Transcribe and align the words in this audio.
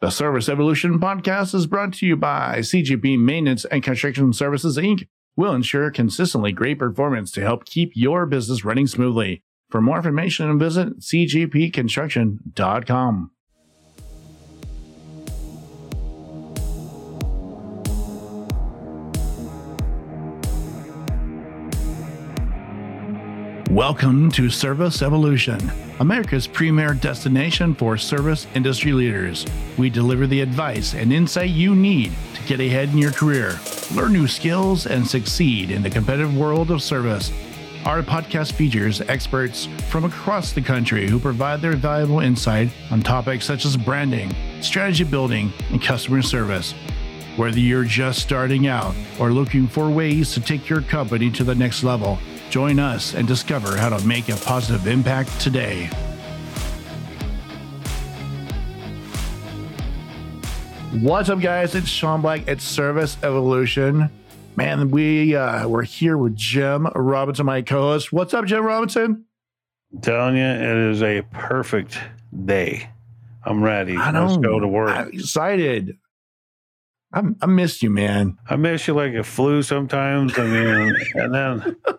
The 0.00 0.10
Service 0.10 0.48
Evolution 0.48 1.00
podcast 1.00 1.56
is 1.56 1.66
brought 1.66 1.92
to 1.94 2.06
you 2.06 2.14
by 2.14 2.58
CGP 2.58 3.18
Maintenance 3.18 3.64
and 3.64 3.82
Construction 3.82 4.32
Services, 4.32 4.78
Inc. 4.78 5.08
We'll 5.34 5.54
ensure 5.54 5.90
consistently 5.90 6.52
great 6.52 6.78
performance 6.78 7.32
to 7.32 7.40
help 7.40 7.64
keep 7.64 7.90
your 7.96 8.24
business 8.24 8.64
running 8.64 8.86
smoothly. 8.86 9.42
For 9.70 9.80
more 9.80 9.96
information, 9.96 10.56
visit 10.56 11.00
cgpconstruction.com. 11.00 13.30
Welcome 23.78 24.32
to 24.32 24.50
Service 24.50 25.02
Evolution, 25.02 25.60
America's 26.00 26.48
premier 26.48 26.94
destination 26.94 27.76
for 27.76 27.96
service 27.96 28.48
industry 28.56 28.90
leaders. 28.90 29.46
We 29.78 29.88
deliver 29.88 30.26
the 30.26 30.40
advice 30.40 30.94
and 30.94 31.12
insight 31.12 31.50
you 31.50 31.76
need 31.76 32.10
to 32.34 32.42
get 32.42 32.58
ahead 32.58 32.88
in 32.88 32.98
your 32.98 33.12
career, 33.12 33.56
learn 33.94 34.14
new 34.14 34.26
skills, 34.26 34.86
and 34.86 35.06
succeed 35.06 35.70
in 35.70 35.84
the 35.84 35.90
competitive 35.90 36.36
world 36.36 36.72
of 36.72 36.82
service. 36.82 37.30
Our 37.84 38.02
podcast 38.02 38.54
features 38.54 39.00
experts 39.02 39.68
from 39.88 40.02
across 40.02 40.50
the 40.50 40.60
country 40.60 41.08
who 41.08 41.20
provide 41.20 41.60
their 41.60 41.76
valuable 41.76 42.18
insight 42.18 42.70
on 42.90 43.00
topics 43.00 43.44
such 43.44 43.64
as 43.64 43.76
branding, 43.76 44.34
strategy 44.60 45.04
building, 45.04 45.52
and 45.70 45.80
customer 45.80 46.22
service. 46.22 46.74
Whether 47.36 47.60
you're 47.60 47.84
just 47.84 48.18
starting 48.18 48.66
out 48.66 48.96
or 49.20 49.30
looking 49.30 49.68
for 49.68 49.88
ways 49.88 50.34
to 50.34 50.40
take 50.40 50.68
your 50.68 50.82
company 50.82 51.30
to 51.30 51.44
the 51.44 51.54
next 51.54 51.84
level, 51.84 52.18
Join 52.50 52.78
us 52.78 53.14
and 53.14 53.28
discover 53.28 53.76
how 53.76 53.90
to 53.90 54.06
make 54.06 54.28
a 54.28 54.36
positive 54.36 54.86
impact 54.86 55.38
today. 55.40 55.90
What's 61.00 61.28
up, 61.28 61.40
guys? 61.40 61.74
It's 61.74 61.88
Shawn 61.88 62.22
Black 62.22 62.48
at 62.48 62.62
Service 62.62 63.18
Evolution. 63.22 64.10
Man, 64.56 64.90
we 64.90 65.36
uh, 65.36 65.68
we're 65.68 65.82
here 65.82 66.16
with 66.16 66.34
Jim 66.34 66.86
Robinson, 66.94 67.44
my 67.44 67.60
co-host. 67.60 68.12
What's 68.12 68.32
up, 68.32 68.46
Jim 68.46 68.64
Robinson? 68.64 69.26
I'm 69.92 70.00
telling 70.00 70.36
you, 70.36 70.42
it 70.42 70.90
is 70.90 71.02
a 71.02 71.22
perfect 71.30 71.98
day. 72.44 72.88
I'm 73.44 73.62
ready. 73.62 73.96
I 73.96 74.10
know. 74.10 74.26
Let's 74.26 74.38
go 74.38 74.58
to 74.58 74.66
work. 74.66 74.90
I'm 74.90 75.08
excited. 75.12 75.98
I, 77.12 77.22
I 77.40 77.46
missed 77.46 77.82
you, 77.82 77.90
man. 77.90 78.38
I 78.48 78.56
miss 78.56 78.88
you 78.88 78.94
like 78.94 79.14
a 79.14 79.22
flu 79.22 79.62
sometimes. 79.62 80.38
I 80.38 80.44
mean, 80.44 80.94
and 81.14 81.34
then 81.34 81.76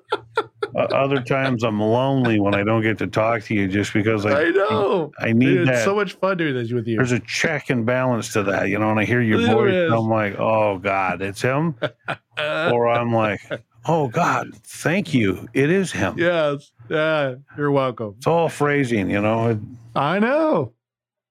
other 0.75 1.21
times 1.21 1.63
I'm 1.63 1.79
lonely 1.79 2.39
when 2.39 2.55
I 2.55 2.63
don't 2.63 2.81
get 2.81 2.97
to 2.99 3.07
talk 3.07 3.43
to 3.43 3.53
you 3.53 3.67
just 3.67 3.93
because 3.93 4.25
I, 4.25 4.43
I 4.43 4.49
know. 4.49 5.11
I 5.19 5.33
need 5.33 5.45
Dude, 5.45 5.67
that. 5.67 5.83
So 5.83 5.95
much 5.95 6.13
fun 6.13 6.37
doing 6.37 6.55
this 6.55 6.71
with 6.71 6.87
you. 6.87 6.97
There's 6.97 7.11
a 7.11 7.19
check 7.19 7.69
and 7.69 7.85
balance 7.85 8.33
to 8.33 8.43
that, 8.43 8.69
you 8.69 8.79
know. 8.79 8.89
And 8.89 8.99
I 8.99 9.05
hear 9.05 9.21
your 9.21 9.41
There 9.41 9.53
voice, 9.53 9.91
I'm 9.91 10.09
like, 10.09 10.39
oh 10.39 10.77
God, 10.79 11.21
it's 11.21 11.41
him. 11.41 11.75
or 12.37 12.87
I'm 12.87 13.13
like, 13.13 13.41
oh 13.85 14.07
God, 14.07 14.55
thank 14.63 15.13
you, 15.13 15.47
it 15.53 15.69
is 15.69 15.91
him. 15.91 16.15
yes. 16.17 16.71
Yeah. 16.89 17.35
You're 17.57 17.71
welcome. 17.71 18.15
It's 18.17 18.27
all 18.27 18.49
phrasing, 18.49 19.09
you 19.11 19.21
know. 19.21 19.49
It, 19.49 19.59
I 19.95 20.19
know. 20.19 20.73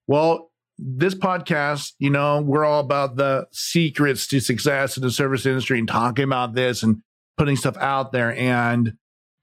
Well, 0.06 0.48
this 0.78 1.14
podcast, 1.14 1.94
you 1.98 2.10
know, 2.10 2.40
we're 2.40 2.64
all 2.64 2.80
about 2.80 3.16
the 3.16 3.46
secrets 3.50 4.26
to 4.28 4.40
success 4.40 4.96
in 4.96 5.02
the 5.02 5.10
service 5.10 5.44
industry 5.44 5.78
and 5.78 5.88
talking 5.88 6.24
about 6.24 6.54
this 6.54 6.82
and 6.82 7.02
putting 7.36 7.56
stuff 7.56 7.76
out 7.78 8.12
there. 8.12 8.34
And 8.34 8.94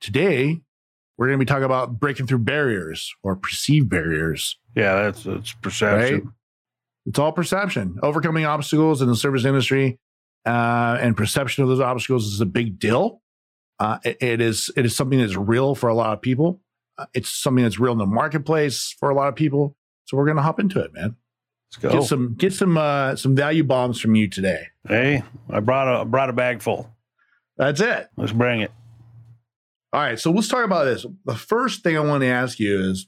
today, 0.05 0.61
we're 1.17 1.27
going 1.27 1.39
to 1.39 1.45
be 1.45 1.47
talking 1.47 1.63
about 1.65 1.99
breaking 1.99 2.27
through 2.27 2.39
barriers 2.39 3.13
or 3.23 3.35
perceived 3.35 3.89
barriers. 3.89 4.57
yeah, 4.75 5.03
that's 5.03 5.23
that's 5.23 5.53
perception. 5.53 6.13
Right? 6.13 6.23
It's 7.07 7.19
all 7.19 7.31
perception. 7.31 7.97
Overcoming 8.01 8.45
obstacles 8.45 9.01
in 9.01 9.07
the 9.07 9.15
service 9.15 9.45
industry 9.45 9.99
uh, 10.45 10.97
and 11.01 11.15
perception 11.15 11.63
of 11.63 11.69
those 11.69 11.79
obstacles 11.79 12.25
is 12.33 12.41
a 12.41 12.45
big 12.45 12.79
deal. 12.79 13.21
Uh, 13.79 13.97
it- 14.05 14.17
it 14.21 14.41
is 14.41 14.71
it 14.77 14.85
is 14.85 14.95
something 14.95 15.19
that's 15.19 15.35
real 15.35 15.75
for 15.75 15.89
a 15.89 15.93
lot 15.93 16.13
of 16.13 16.21
people. 16.21 16.61
Uh, 16.97 17.05
it's 17.13 17.29
something 17.29 17.63
that's 17.63 17.79
real 17.79 17.91
in 17.91 17.97
the 17.97 18.05
marketplace 18.05 18.95
for 18.99 19.09
a 19.09 19.15
lot 19.15 19.27
of 19.27 19.35
people. 19.35 19.75
So 20.05 20.15
we're 20.17 20.25
going 20.25 20.37
to 20.37 20.43
hop 20.43 20.59
into 20.59 20.79
it, 20.79 20.93
man. 20.93 21.15
Let's 21.71 21.77
go. 21.81 21.91
Get 21.99 22.03
some 22.07 22.35
get 22.35 22.53
some 22.53 22.77
uh, 22.77 23.15
some 23.17 23.35
value 23.35 23.63
bombs 23.63 23.99
from 23.99 24.15
you 24.15 24.27
today. 24.29 24.67
Hey, 24.87 25.23
I 25.49 25.59
brought 25.59 25.87
a 25.87 26.01
I 26.01 26.03
brought 26.05 26.29
a 26.29 26.33
bag 26.33 26.61
full. 26.61 26.89
That's 27.57 27.81
it. 27.81 28.07
Let's 28.17 28.31
bring 28.31 28.61
it. 28.61 28.71
All 29.95 30.01
right, 30.01 30.19
so 30.19 30.29
let's 30.29 30.49
talk 30.49 30.65
about 30.65 30.83
this. 30.83 31.05
The 31.23 31.37
first 31.37 31.81
thing 31.81 31.95
I 31.95 32.01
want 32.01 32.19
to 32.19 32.27
ask 32.27 32.59
you 32.59 32.81
is, 32.81 33.07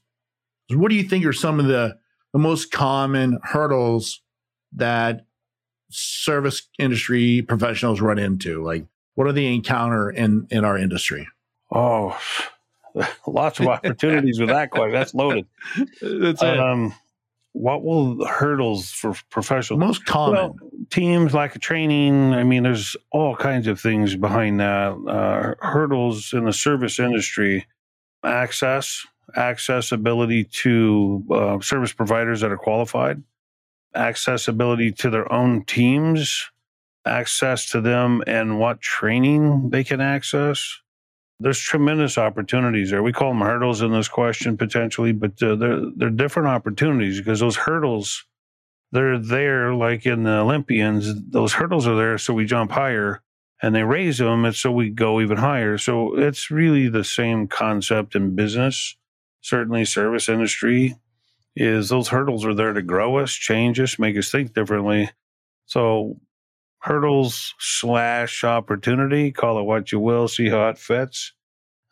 is 0.70 0.78
what 0.78 0.90
do 0.90 0.96
you 0.96 1.04
think 1.04 1.26
are 1.26 1.34
some 1.34 1.60
of 1.60 1.66
the, 1.66 1.98
the 2.32 2.40
most 2.40 2.72
common 2.72 3.42
hurdles 3.44 4.22
that 4.72 5.26
service 5.92 6.62
industry 6.80 7.42
professionals 7.42 8.00
run 8.00 8.18
into? 8.18 8.64
Like, 8.64 8.86
what 9.16 9.26
do 9.26 9.34
they 9.34 9.54
encounter 9.54 10.10
in 10.10 10.48
in 10.50 10.64
our 10.64 10.78
industry? 10.78 11.28
Oh, 11.74 12.18
lots 13.28 13.60
of 13.60 13.68
opportunities 13.68 14.40
with 14.40 14.48
that 14.48 14.72
question. 14.72 14.94
That's 14.94 15.14
loaded. 15.14 15.46
That's 16.02 16.42
Um, 16.42 16.96
what 17.58 17.84
will 17.84 18.24
hurdles 18.26 18.92
for 18.92 19.16
professional 19.32 19.80
most 19.80 20.06
common. 20.06 20.36
well, 20.36 20.56
teams 20.92 21.34
lack 21.34 21.56
of 21.56 21.62
training? 21.62 22.34
I 22.34 22.44
mean, 22.44 22.64
there's 22.64 22.96
all 23.12 23.36
kinds 23.36 23.66
of 23.68 23.80
things 23.80 24.16
behind 24.16 24.60
that. 24.60 24.92
Uh, 24.92 25.66
hurdles 25.66 26.34
in 26.34 26.46
the 26.46 26.54
service 26.54 27.00
industry, 27.00 27.66
access, 28.24 29.06
accessibility 29.36 30.44
to 30.44 31.24
uh, 31.32 31.60
service 31.60 31.94
providers 31.94 32.42
that 32.42 32.52
are 32.52 32.58
qualified, 32.58 33.24
accessibility 33.96 34.92
to 34.92 35.10
their 35.10 35.32
own 35.34 35.66
teams, 35.66 36.52
access 37.08 37.70
to 37.72 37.82
them 37.82 38.22
and 38.28 38.60
what 38.60 38.82
training 38.82 39.72
they 39.72 39.84
can 39.84 40.00
access. 40.00 40.80
There's 41.40 41.60
tremendous 41.60 42.18
opportunities 42.18 42.90
there. 42.90 43.04
We 43.04 43.14
call 43.14 43.30
them 43.30 43.42
hurdles 43.42 43.82
in 43.82 43.92
this 43.92 44.08
question 44.08 44.58
potentially, 44.58 45.12
but 45.12 45.42
uh, 45.42 45.56
they're 45.56 45.82
they're 45.96 46.10
different 46.10 46.48
opportunities 46.48 47.20
because 47.20 47.40
those 47.40 47.56
hurdles 47.56 48.26
they're 48.92 49.20
there 49.20 49.74
like 49.74 50.06
in 50.06 50.24
the 50.24 50.38
Olympians. 50.40 51.14
Those 51.30 51.54
hurdles 51.54 51.88
are 51.88 51.96
there 51.96 52.18
so 52.18 52.34
we 52.34 52.46
jump 52.46 52.72
higher, 52.72 53.22
and 53.62 53.76
they 53.76 53.84
raise 53.84 54.18
them 54.18 54.46
and 54.46 54.56
so 54.56 54.72
we 54.72 54.90
go 54.90 55.22
even 55.22 55.38
higher. 55.38 55.78
So 55.78 56.18
it's 56.18 56.50
really 56.50 56.90
the 56.90 57.04
same 57.04 57.48
concept 57.48 58.16
in 58.16 58.36
business. 58.36 58.96
Certainly, 59.42 59.86
service 59.86 60.30
industry 60.30 60.96
is 61.56 61.90
those 61.90 62.10
hurdles 62.10 62.46
are 62.46 62.54
there 62.54 62.74
to 62.74 62.82
grow 62.82 63.18
us, 63.18 63.32
change 63.32 63.80
us, 63.80 64.00
make 64.00 64.18
us 64.18 64.32
think 64.32 64.54
differently. 64.54 65.10
So 65.66 66.20
hurdles 66.88 67.54
slash 67.60 68.44
opportunity, 68.44 69.32
call 69.32 69.60
it 69.60 69.64
what 69.64 69.92
you 69.92 70.00
will, 70.00 70.28
see 70.28 70.50
how 70.50 70.70
it 70.70 70.78
fits. 70.78 71.34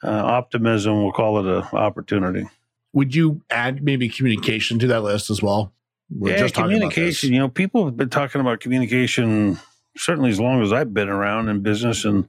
Uh, 0.04 0.10
optimism, 0.10 1.02
we'll 1.02 1.12
call 1.12 1.40
it 1.40 1.46
an 1.46 1.64
opportunity. 1.78 2.48
Would 2.94 3.14
you 3.14 3.42
add 3.50 3.84
maybe 3.84 4.08
communication 4.08 4.80
to 4.80 4.88
that 4.88 5.02
list 5.02 5.30
as 5.30 5.42
well? 5.42 5.74
We're 6.10 6.38
yeah, 6.38 6.48
communication. 6.48 7.34
You 7.34 7.40
know, 7.40 7.50
people 7.50 7.86
have 7.86 7.98
been 7.98 8.10
talking 8.10 8.40
about 8.40 8.60
communication 8.60 9.60
certainly 9.98 10.30
as 10.30 10.40
long 10.40 10.62
as 10.62 10.72
I've 10.72 10.94
been 10.94 11.10
around 11.10 11.50
in 11.50 11.62
business, 11.62 12.06
and 12.06 12.28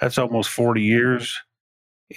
that's 0.00 0.18
almost 0.18 0.50
forty 0.50 0.82
years. 0.82 1.40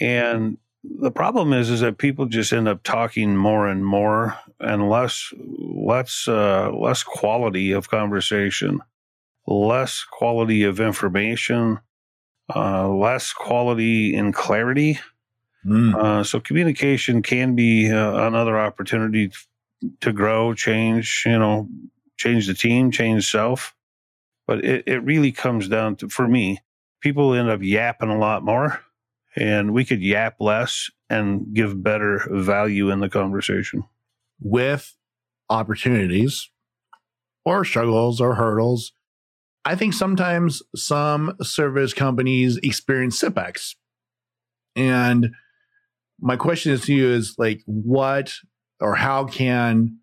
And 0.02 0.57
the 0.84 1.12
problem 1.12 1.53
is, 1.53 1.69
is 1.69 1.80
that 1.80 1.97
people 1.97 2.25
just 2.25 2.53
end 2.53 2.68
up 2.68 2.84
talking 2.84 3.36
more 3.36 3.68
and 3.68 3.86
more, 3.86 4.38
and 4.59 4.90
less, 4.90 5.34
less, 5.38 6.28
uh, 6.28 6.72
less 6.72 7.03
quality 7.03 7.72
of 7.72 7.90
conversation, 7.90 8.81
less 9.47 10.03
quality 10.03 10.63
of 10.63 10.80
information, 10.80 11.80
uh, 12.56 12.88
less 12.90 13.34
quality 13.34 14.16
in 14.16 14.31
clarity. 14.34 15.00
Mm. 15.66 15.96
Uh, 15.96 16.24
so 16.24 16.40
communication 16.40 17.22
can 17.22 17.56
be 17.56 17.91
uh, 17.91 18.28
another 18.28 18.59
opportunity 18.59 19.31
to 20.02 20.13
grow, 20.13 20.53
change, 20.53 21.24
you 21.25 21.40
know, 21.40 21.69
change 22.18 22.47
the 22.47 22.53
team, 22.53 22.92
change 22.92 23.30
self. 23.30 23.75
But 24.48 24.63
it, 24.66 24.83
it 24.88 25.00
really 25.04 25.31
comes 25.31 25.68
down 25.68 25.95
to, 25.98 26.10
for 26.10 26.27
me, 26.27 26.60
people 27.01 27.33
end 27.33 27.50
up 27.50 27.62
yapping 27.62 28.10
a 28.10 28.18
lot 28.18 28.44
more 28.44 28.81
and 29.36 29.74
we 29.74 29.86
could 29.86 30.01
yap 30.01 30.36
less 30.39 30.89
and 31.10 31.54
give 31.54 31.83
better 31.83 32.27
value 32.31 32.89
in 32.89 33.00
the 33.00 33.10
conversation. 33.10 33.83
with 34.39 34.95
opportunities 35.50 36.50
or 37.45 37.63
struggles 37.63 38.19
or 38.19 38.36
hurdles. 38.36 38.94
I 39.68 39.75
think 39.75 39.94
sometimes 39.94 40.64
some 40.78 41.36
service 41.42 41.94
companies 41.94 42.56
experience 42.64 43.19
setbacks. 43.19 43.75
And 44.78 45.31
my 46.22 46.38
question 46.38 46.72
is 46.72 46.84
to 46.86 46.94
you 46.94 47.10
is 47.10 47.36
like, 47.38 47.64
what 47.66 48.34
or 48.80 48.96
how 48.96 49.25
can 49.25 49.98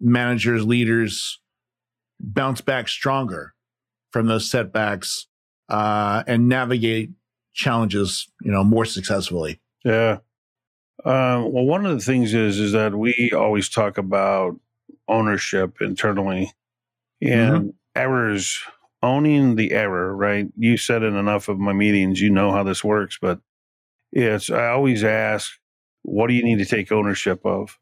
managers, 0.00 0.66
leaders 0.66 1.38
bounce 2.18 2.60
back 2.60 2.88
stronger 2.88 3.54
from 4.10 4.26
those 4.26 4.50
setbacks 4.50 5.28
uh, 5.68 6.24
and 6.26 6.48
navigate 6.48 7.10
challenges, 7.52 8.28
you 8.40 8.50
know, 8.50 8.64
more 8.64 8.84
successfully? 8.84 9.60
Yeah. 9.84 10.18
Um, 11.04 11.52
well, 11.52 11.66
one 11.66 11.86
of 11.86 11.96
the 11.96 12.04
things 12.04 12.34
is 12.34 12.58
is 12.58 12.72
that 12.72 12.96
we 12.96 13.30
always 13.32 13.68
talk 13.68 13.96
about 13.96 14.58
ownership 15.06 15.80
internally 15.80 16.52
and 17.20 17.56
mm-hmm. 17.56 17.68
Errors, 17.94 18.62
owning 19.02 19.56
the 19.56 19.72
error, 19.72 20.14
right? 20.14 20.48
You 20.56 20.76
said 20.76 21.02
in 21.02 21.16
enough 21.16 21.48
of 21.48 21.58
my 21.58 21.72
meetings, 21.72 22.20
you 22.20 22.30
know 22.30 22.52
how 22.52 22.62
this 22.62 22.84
works, 22.84 23.18
but 23.20 23.40
it's, 24.12 24.50
I 24.50 24.68
always 24.68 25.04
ask, 25.04 25.52
what 26.02 26.28
do 26.28 26.34
you 26.34 26.44
need 26.44 26.58
to 26.58 26.64
take 26.64 26.92
ownership 26.92 27.44
of? 27.44 27.78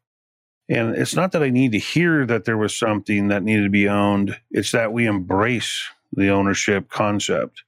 And 0.69 0.95
it's 0.95 1.15
not 1.15 1.33
that 1.33 1.43
I 1.43 1.49
need 1.49 1.73
to 1.73 1.79
hear 1.79 2.25
that 2.25 2.45
there 2.45 2.57
was 2.57 2.75
something 2.75 3.27
that 3.27 3.43
needed 3.43 3.63
to 3.63 3.69
be 3.69 3.89
owned, 3.89 4.37
it's 4.51 4.71
that 4.71 4.93
we 4.93 5.05
embrace 5.05 5.83
the 6.13 6.29
ownership 6.29 6.89
concept. 6.89 7.63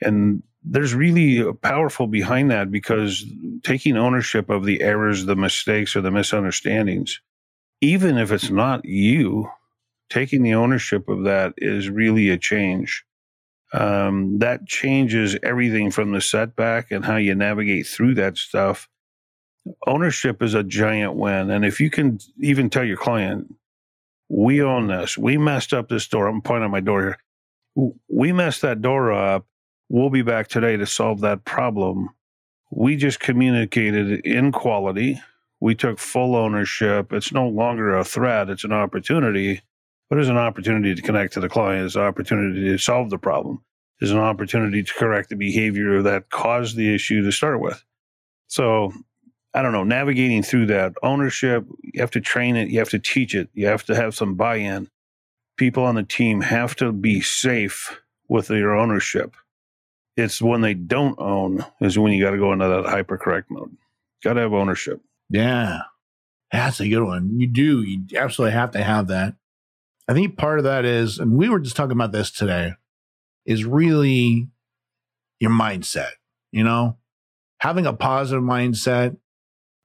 And 0.00 0.42
there's 0.62 0.94
really 0.94 1.38
a 1.38 1.52
powerful 1.52 2.06
behind 2.06 2.50
that 2.50 2.70
because 2.70 3.24
taking 3.62 3.96
ownership 3.96 4.50
of 4.50 4.64
the 4.64 4.82
errors, 4.82 5.24
the 5.24 5.36
mistakes, 5.36 5.96
or 5.96 6.00
the 6.00 6.10
misunderstandings, 6.10 7.20
even 7.80 8.18
if 8.18 8.30
it's 8.32 8.50
not 8.50 8.84
you, 8.84 9.50
taking 10.08 10.42
the 10.42 10.54
ownership 10.54 11.08
of 11.08 11.24
that 11.24 11.54
is 11.56 11.88
really 11.88 12.28
a 12.30 12.38
change. 12.38 13.04
Um, 13.72 14.38
that 14.38 14.66
changes 14.66 15.36
everything 15.42 15.90
from 15.90 16.12
the 16.12 16.20
setback 16.20 16.90
and 16.90 17.04
how 17.04 17.16
you 17.16 17.34
navigate 17.34 17.86
through 17.86 18.14
that 18.14 18.38
stuff. 18.38 18.88
Ownership 19.86 20.42
is 20.42 20.54
a 20.54 20.62
giant 20.62 21.14
win. 21.14 21.50
And 21.50 21.64
if 21.64 21.80
you 21.80 21.90
can 21.90 22.18
even 22.40 22.70
tell 22.70 22.84
your 22.84 22.96
client, 22.96 23.54
we 24.30 24.62
own 24.62 24.86
this, 24.86 25.18
we 25.18 25.36
messed 25.36 25.74
up 25.74 25.88
this 25.88 26.08
door. 26.08 26.26
I'm 26.26 26.40
pointing 26.40 26.64
at 26.64 26.70
my 26.70 26.80
door 26.80 27.02
here. 27.02 27.94
We 28.08 28.32
messed 28.32 28.62
that 28.62 28.80
door 28.82 29.12
up 29.12 29.46
We'll 29.90 30.10
be 30.10 30.22
back 30.22 30.48
today 30.48 30.76
to 30.76 30.86
solve 30.86 31.20
that 31.20 31.46
problem. 31.46 32.10
We 32.70 32.96
just 32.96 33.20
communicated 33.20 34.20
in 34.26 34.52
quality. 34.52 35.20
We 35.60 35.74
took 35.74 35.98
full 35.98 36.36
ownership. 36.36 37.10
It's 37.12 37.32
no 37.32 37.48
longer 37.48 37.96
a 37.96 38.04
threat, 38.04 38.50
it's 38.50 38.64
an 38.64 38.72
opportunity. 38.72 39.62
But 40.08 40.18
it's 40.18 40.28
an 40.28 40.38
opportunity 40.38 40.94
to 40.94 41.02
connect 41.02 41.34
to 41.34 41.40
the 41.40 41.48
client, 41.48 41.86
it's 41.86 41.96
an 41.96 42.02
opportunity 42.02 42.64
to 42.64 42.78
solve 42.78 43.10
the 43.10 43.18
problem, 43.18 43.62
it's 44.00 44.10
an 44.10 44.18
opportunity 44.18 44.82
to 44.82 44.94
correct 44.94 45.28
the 45.28 45.36
behavior 45.36 46.02
that 46.02 46.30
caused 46.30 46.76
the 46.76 46.94
issue 46.94 47.22
to 47.22 47.32
start 47.32 47.60
with. 47.60 47.84
So 48.46 48.92
I 49.54 49.62
don't 49.62 49.72
know, 49.72 49.84
navigating 49.84 50.42
through 50.42 50.66
that 50.66 50.94
ownership, 51.02 51.66
you 51.82 52.00
have 52.00 52.10
to 52.12 52.20
train 52.20 52.56
it, 52.56 52.68
you 52.68 52.78
have 52.78 52.90
to 52.90 52.98
teach 52.98 53.34
it, 53.34 53.48
you 53.54 53.66
have 53.66 53.84
to 53.84 53.94
have 53.94 54.14
some 54.14 54.34
buy 54.34 54.56
in. 54.56 54.88
People 55.56 55.84
on 55.84 55.96
the 55.96 56.02
team 56.02 56.40
have 56.40 56.76
to 56.76 56.92
be 56.92 57.20
safe 57.20 58.00
with 58.28 58.48
their 58.48 58.74
ownership. 58.74 59.34
It's 60.16 60.40
when 60.42 60.60
they 60.60 60.74
don't 60.74 61.18
own 61.18 61.64
is 61.80 61.98
when 61.98 62.12
you 62.12 62.22
got 62.22 62.32
to 62.32 62.38
go 62.38 62.52
into 62.52 62.68
that 62.68 62.84
hypercorrect 62.84 63.44
mode. 63.50 63.76
Got 64.22 64.34
to 64.34 64.40
have 64.40 64.52
ownership. 64.52 65.00
Yeah. 65.30 65.80
That's 66.52 66.80
a 66.80 66.88
good 66.88 67.02
one. 67.02 67.38
You 67.38 67.46
do. 67.46 67.82
You 67.82 68.04
absolutely 68.16 68.52
have 68.52 68.70
to 68.72 68.82
have 68.82 69.08
that. 69.08 69.34
I 70.08 70.14
think 70.14 70.38
part 70.38 70.58
of 70.58 70.64
that 70.64 70.86
is, 70.86 71.18
and 71.18 71.32
we 71.32 71.50
were 71.50 71.60
just 71.60 71.76
talking 71.76 71.92
about 71.92 72.12
this 72.12 72.30
today, 72.30 72.72
is 73.44 73.64
really 73.64 74.48
your 75.38 75.50
mindset, 75.50 76.12
you 76.50 76.64
know, 76.64 76.96
having 77.60 77.86
a 77.86 77.92
positive 77.92 78.42
mindset. 78.42 79.18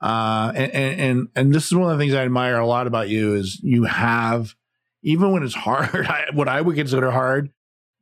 Uh, 0.02 0.52
and, 0.56 0.72
and, 0.74 1.28
and 1.36 1.54
this 1.54 1.68
is 1.68 1.76
one 1.76 1.92
of 1.92 1.98
the 1.98 2.02
things 2.02 2.14
I 2.14 2.24
admire 2.24 2.58
a 2.58 2.66
lot 2.66 2.88
about 2.88 3.10
you 3.10 3.36
is 3.36 3.60
you 3.62 3.84
have, 3.84 4.56
even 5.04 5.32
when 5.32 5.44
it's 5.44 5.56
hard, 5.56 6.08
what 6.34 6.48
I 6.48 6.62
would 6.62 6.76
consider 6.76 7.12
hard 7.12 7.52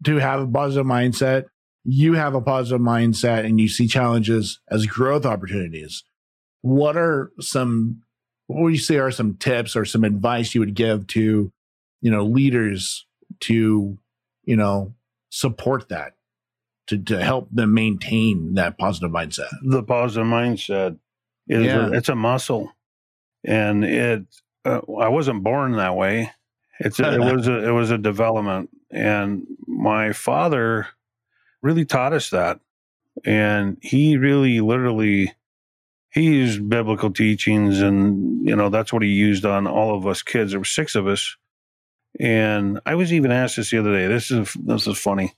to 0.06 0.18
have 0.18 0.42
a 0.42 0.48
positive 0.48 0.86
mindset, 0.86 1.46
you 1.84 2.14
have 2.14 2.36
a 2.36 2.42
positive 2.42 2.82
mindset 2.82 3.46
and 3.46 3.60
you 3.60 3.68
see 3.68 3.88
challenges 3.88 4.60
as 4.70 4.86
growth 4.86 5.26
opportunities. 5.26 6.04
What 6.62 6.96
are 6.98 7.32
some, 7.40 8.04
what 8.46 8.62
would 8.62 8.74
you 8.74 8.80
say 8.80 8.98
are 8.98 9.10
some 9.10 9.36
tips 9.36 9.76
or 9.76 9.86
some 9.86 10.04
advice 10.04 10.54
you 10.54 10.62
would 10.62 10.76
give 10.76 11.08
to, 11.08 11.52
you 12.02 12.12
know, 12.12 12.26
leaders 12.26 13.06
to, 13.42 13.98
you 14.44 14.56
know, 14.56 14.94
support 15.30 15.90
that, 15.90 16.16
to, 16.88 16.98
to 16.98 17.24
help 17.24 17.50
them 17.52 17.74
maintain 17.74 18.56
that 18.56 18.78
positive 18.78 19.12
mindset? 19.12 19.50
The 19.64 19.84
positive 19.84 20.28
mindset 20.28 20.98
is, 21.48 21.66
yeah. 21.66 21.88
a, 21.88 21.92
it's 21.92 22.10
a 22.10 22.16
muscle 22.16 22.72
and 23.44 23.84
it, 23.84 24.26
uh, 24.66 24.82
I 25.00 25.08
wasn't 25.08 25.44
born 25.44 25.74
that 25.74 25.96
way. 25.96 26.32
It's 26.80 27.00
a, 27.00 27.14
it 27.14 27.20
was 27.36 27.48
a, 27.48 27.68
it 27.70 27.72
was 27.72 27.92
a 27.92 27.98
development 27.98 28.70
and 28.92 29.48
my 29.68 30.14
father, 30.14 30.88
really 31.62 31.86
taught 31.86 32.14
us 32.14 32.30
that. 32.32 32.60
And 33.26 33.78
he 33.82 34.18
really 34.18 34.62
literally 34.62 35.34
he 36.12 36.24
used 36.24 36.68
biblical 36.70 37.12
teachings 37.12 37.82
and 37.82 38.48
you 38.48 38.56
know 38.56 38.70
that's 38.70 38.92
what 38.92 39.04
he 39.04 39.10
used 39.10 39.46
on 39.46 39.68
all 39.68 39.96
of 39.96 40.08
us 40.08 40.22
kids. 40.22 40.52
There 40.52 40.60
were 40.60 40.66
six 40.66 40.96
of 40.96 41.08
us. 41.08 41.36
And 42.20 42.80
I 42.86 42.96
was 42.96 43.14
even 43.14 43.32
asked 43.32 43.56
this 43.56 43.72
the 43.72 43.80
other 43.80 43.94
day. 43.94 44.08
This 44.08 44.32
is 44.32 44.54
this 44.54 44.88
is 44.88 44.98
funny. 44.98 45.34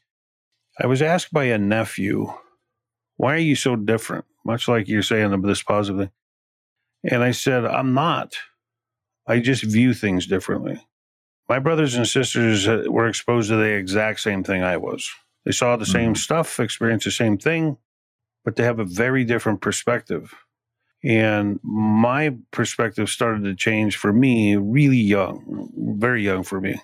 I 0.80 0.88
was 0.88 1.02
asked 1.02 1.32
by 1.32 1.46
a 1.46 1.58
nephew, 1.58 2.34
why 3.18 3.36
are 3.36 3.38
you 3.38 3.56
so 3.56 3.76
different? 3.76 4.26
Much 4.46 4.68
like 4.68 4.88
you're 4.88 5.04
saying 5.04 5.40
this 5.42 5.62
positively. 5.62 6.10
And 7.04 7.24
I 7.24 7.32
said, 7.32 7.66
I'm 7.66 7.94
not. 7.94 8.36
I 9.28 9.40
just 9.40 9.64
view 9.64 9.94
things 9.94 10.26
differently. 10.26 10.86
My 11.48 11.60
brothers 11.60 11.96
and 11.96 12.08
sisters 12.08 12.68
uh, 12.68 12.84
were 12.88 13.08
exposed 13.08 13.50
to 13.50 13.58
the 13.58 13.64
exact 13.64 14.22
same 14.22 14.44
thing 14.44 14.64
I 14.64 14.78
was. 14.78 15.10
They 15.46 15.52
saw 15.52 15.76
the 15.76 15.86
same 15.86 16.14
mm-hmm. 16.14 16.16
stuff, 16.16 16.60
experienced 16.60 17.06
the 17.06 17.12
same 17.12 17.38
thing, 17.38 17.78
but 18.46 18.56
they 18.56 18.64
have 18.64 18.80
a 18.80 18.86
very 18.86 19.26
different 19.26 19.62
perspective. 19.62 20.34
And 21.04 21.60
my 21.64 22.36
perspective 22.52 23.10
started 23.10 23.44
to 23.44 23.56
change 23.56 23.98
for 23.98 24.14
me 24.14 24.56
really 24.56 24.98
young, 24.98 25.70
very 25.98 26.24
young 26.24 26.44
for 26.44 26.62
me. 26.62 26.82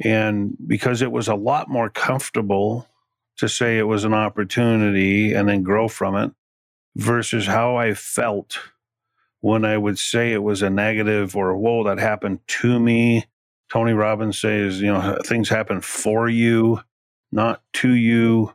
And 0.00 0.56
because 0.66 1.02
it 1.02 1.10
was 1.10 1.28
a 1.28 1.34
lot 1.34 1.68
more 1.68 1.90
comfortable 1.90 2.88
to 3.38 3.48
say 3.48 3.78
it 3.78 3.84
was 3.84 4.04
an 4.04 4.14
opportunity 4.14 5.32
and 5.32 5.48
then 5.48 5.62
grow 5.62 5.88
from 5.88 6.16
it 6.16 6.32
versus 6.96 7.46
how 7.46 7.76
I 7.76 7.94
felt 7.94 8.58
when 9.40 9.64
I 9.64 9.76
would 9.76 9.98
say 9.98 10.32
it 10.32 10.42
was 10.42 10.62
a 10.62 10.70
negative 10.70 11.34
or, 11.34 11.56
whoa, 11.56 11.84
that 11.84 11.98
happened 11.98 12.40
to 12.46 12.78
me. 12.78 13.26
Tony 13.72 13.92
Robbins 13.92 14.40
says, 14.40 14.80
you 14.80 14.92
know, 14.92 15.18
things 15.24 15.48
happen 15.48 15.80
for 15.80 16.28
you 16.28 16.80
not 17.32 17.62
to 17.74 17.92
you. 17.92 18.54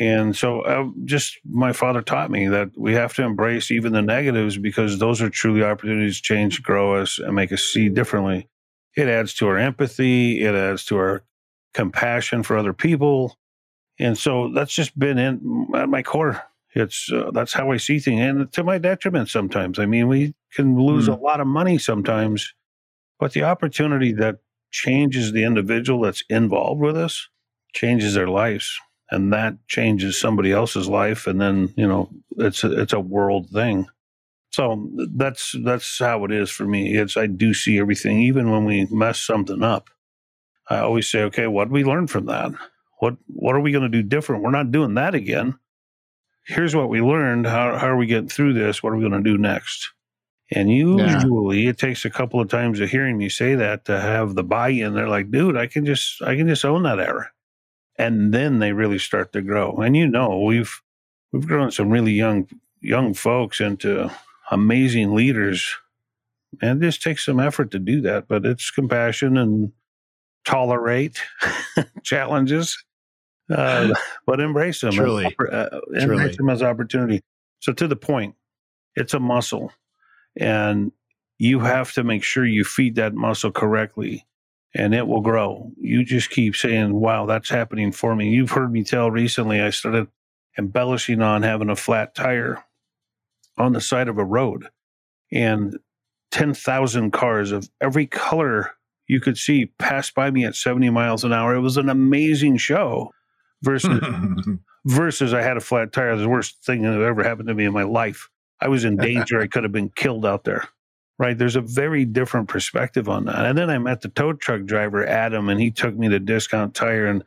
And 0.00 0.34
so, 0.34 0.62
uh, 0.62 0.88
just 1.04 1.38
my 1.48 1.72
father 1.72 2.02
taught 2.02 2.30
me 2.30 2.48
that 2.48 2.70
we 2.76 2.94
have 2.94 3.14
to 3.14 3.22
embrace 3.22 3.70
even 3.70 3.92
the 3.92 4.02
negatives 4.02 4.58
because 4.58 4.98
those 4.98 5.22
are 5.22 5.30
truly 5.30 5.62
opportunities 5.62 6.16
to 6.16 6.22
change, 6.22 6.62
grow 6.62 6.96
us, 6.96 7.18
and 7.18 7.34
make 7.34 7.52
us 7.52 7.62
see 7.62 7.88
differently. 7.88 8.48
It 8.96 9.08
adds 9.08 9.34
to 9.34 9.46
our 9.46 9.56
empathy, 9.56 10.42
it 10.42 10.54
adds 10.54 10.84
to 10.86 10.96
our 10.96 11.22
compassion 11.74 12.42
for 12.42 12.56
other 12.56 12.72
people. 12.72 13.38
And 14.00 14.18
so, 14.18 14.50
that's 14.52 14.74
just 14.74 14.98
been 14.98 15.16
in 15.16 15.68
at 15.76 15.88
my 15.88 16.02
core. 16.02 16.42
It's 16.74 17.08
uh, 17.12 17.30
that's 17.32 17.52
how 17.52 17.70
I 17.70 17.76
see 17.76 18.00
things, 18.00 18.20
and 18.20 18.52
to 18.52 18.64
my 18.64 18.78
detriment 18.78 19.28
sometimes. 19.28 19.78
I 19.78 19.86
mean, 19.86 20.08
we 20.08 20.34
can 20.54 20.76
lose 20.76 21.06
mm. 21.06 21.16
a 21.16 21.20
lot 21.20 21.40
of 21.40 21.46
money 21.46 21.78
sometimes, 21.78 22.52
but 23.20 23.32
the 23.32 23.44
opportunity 23.44 24.12
that 24.14 24.38
changes 24.72 25.30
the 25.30 25.44
individual 25.44 26.00
that's 26.00 26.24
involved 26.28 26.80
with 26.80 26.96
us 26.96 27.28
changes 27.74 28.14
their 28.14 28.26
lives 28.26 28.76
and 29.10 29.32
that 29.32 29.54
changes 29.68 30.18
somebody 30.18 30.52
else's 30.52 30.88
life 30.88 31.26
and 31.26 31.40
then 31.40 31.72
you 31.76 31.86
know 31.86 32.10
it's 32.38 32.64
a, 32.64 32.80
it's 32.80 32.92
a 32.92 33.00
world 33.00 33.48
thing. 33.50 33.86
So 34.50 34.88
that's 35.16 35.54
that's 35.64 35.98
how 35.98 36.24
it 36.24 36.32
is 36.32 36.50
for 36.50 36.64
me. 36.64 36.96
It's 36.96 37.16
i 37.16 37.26
do 37.26 37.54
see 37.54 37.78
everything 37.78 38.20
even 38.22 38.50
when 38.50 38.64
we 38.64 38.86
mess 38.90 39.18
something 39.20 39.62
up. 39.62 39.90
I 40.68 40.78
always 40.78 41.10
say 41.10 41.22
okay 41.24 41.46
what 41.46 41.66
did 41.66 41.72
we 41.72 41.84
learn 41.84 42.06
from 42.06 42.26
that? 42.26 42.52
What 42.98 43.16
what 43.26 43.54
are 43.56 43.60
we 43.60 43.72
going 43.72 43.82
to 43.82 43.88
do 43.88 44.02
different? 44.02 44.42
We're 44.42 44.50
not 44.50 44.72
doing 44.72 44.94
that 44.94 45.14
again. 45.14 45.58
Here's 46.46 46.76
what 46.76 46.90
we 46.90 47.00
learned. 47.00 47.46
How, 47.46 47.78
how 47.78 47.88
are 47.88 47.96
we 47.96 48.06
getting 48.06 48.28
through 48.28 48.52
this? 48.52 48.82
What 48.82 48.92
are 48.92 48.96
we 48.96 49.08
going 49.08 49.24
to 49.24 49.30
do 49.30 49.38
next? 49.38 49.92
And 50.52 50.70
usually 50.70 51.62
yeah. 51.62 51.70
it 51.70 51.78
takes 51.78 52.04
a 52.04 52.10
couple 52.10 52.38
of 52.38 52.48
times 52.48 52.80
of 52.80 52.90
hearing 52.90 53.16
me 53.16 53.30
say 53.30 53.54
that 53.54 53.86
to 53.86 53.98
have 53.98 54.34
the 54.34 54.44
buy-in. 54.44 54.94
They're 54.94 55.08
like 55.08 55.30
dude 55.30 55.56
i 55.56 55.66
can 55.66 55.84
just 55.84 56.22
i 56.22 56.36
can 56.36 56.46
just 56.46 56.64
own 56.64 56.82
that 56.84 57.00
error 57.00 57.33
and 57.96 58.32
then 58.32 58.58
they 58.58 58.72
really 58.72 58.98
start 58.98 59.32
to 59.32 59.42
grow. 59.42 59.76
And 59.76 59.96
you 59.96 60.06
know, 60.06 60.40
we've 60.40 60.82
we've 61.32 61.46
grown 61.46 61.70
some 61.70 61.90
really 61.90 62.12
young 62.12 62.48
young 62.80 63.14
folks 63.14 63.60
into 63.60 64.10
amazing 64.50 65.14
leaders, 65.14 65.74
and 66.60 66.82
it 66.82 66.86
just 66.86 67.02
takes 67.02 67.24
some 67.24 67.40
effort 67.40 67.70
to 67.72 67.78
do 67.78 68.00
that. 68.02 68.28
But 68.28 68.44
it's 68.44 68.70
compassion 68.70 69.36
and 69.36 69.72
tolerate 70.44 71.20
challenges, 72.02 72.82
uh, 73.50 73.94
but 74.26 74.40
embrace 74.40 74.80
them. 74.80 74.92
Truly, 74.92 75.26
uh, 75.50 75.80
embrace 75.94 76.04
Truly. 76.04 76.36
them 76.36 76.50
as 76.50 76.62
opportunity. 76.62 77.22
So 77.60 77.72
to 77.72 77.88
the 77.88 77.96
point, 77.96 78.34
it's 78.96 79.14
a 79.14 79.20
muscle, 79.20 79.72
and 80.36 80.92
you 81.38 81.60
have 81.60 81.92
to 81.92 82.04
make 82.04 82.22
sure 82.22 82.44
you 82.44 82.64
feed 82.64 82.96
that 82.96 83.14
muscle 83.14 83.50
correctly 83.50 84.24
and 84.74 84.94
it 84.94 85.06
will 85.06 85.20
grow. 85.20 85.70
You 85.78 86.04
just 86.04 86.30
keep 86.30 86.56
saying, 86.56 86.92
wow, 86.92 87.26
that's 87.26 87.48
happening 87.48 87.92
for 87.92 88.16
me. 88.16 88.30
You've 88.30 88.50
heard 88.50 88.72
me 88.72 88.82
tell 88.82 89.10
recently, 89.10 89.60
I 89.60 89.70
started 89.70 90.08
embellishing 90.58 91.22
on 91.22 91.42
having 91.42 91.70
a 91.70 91.76
flat 91.76 92.14
tire 92.14 92.64
on 93.56 93.72
the 93.72 93.80
side 93.80 94.08
of 94.08 94.18
a 94.18 94.24
road. 94.24 94.68
And 95.32 95.78
10,000 96.32 97.12
cars 97.12 97.52
of 97.52 97.68
every 97.80 98.06
color 98.06 98.72
you 99.06 99.20
could 99.20 99.38
see 99.38 99.66
passed 99.78 100.14
by 100.14 100.30
me 100.30 100.44
at 100.44 100.56
70 100.56 100.90
miles 100.90 101.24
an 101.24 101.32
hour. 101.32 101.54
It 101.54 101.60
was 101.60 101.76
an 101.76 101.88
amazing 101.88 102.56
show 102.56 103.10
versus 103.62 104.00
versus 104.84 105.32
I 105.32 105.42
had 105.42 105.56
a 105.56 105.60
flat 105.60 105.92
tire, 105.92 106.16
the 106.16 106.28
worst 106.28 106.64
thing 106.64 106.82
that 106.82 107.00
ever 107.00 107.22
happened 107.22 107.48
to 107.48 107.54
me 107.54 107.64
in 107.64 107.72
my 107.72 107.84
life. 107.84 108.28
I 108.60 108.68
was 108.68 108.84
in 108.84 108.96
danger. 108.98 109.40
I 109.40 109.46
could 109.46 109.62
have 109.62 109.72
been 109.72 109.90
killed 109.90 110.26
out 110.26 110.44
there. 110.44 110.68
Right. 111.18 111.38
There's 111.38 111.56
a 111.56 111.60
very 111.60 112.04
different 112.04 112.48
perspective 112.48 113.08
on 113.08 113.26
that. 113.26 113.46
And 113.46 113.56
then 113.56 113.70
I 113.70 113.78
met 113.78 114.00
the 114.00 114.08
tow 114.08 114.32
truck 114.32 114.64
driver, 114.64 115.06
Adam, 115.06 115.48
and 115.48 115.60
he 115.60 115.70
took 115.70 115.96
me 115.96 116.08
to 116.08 116.18
discount 116.18 116.74
tire. 116.74 117.06
And 117.06 117.22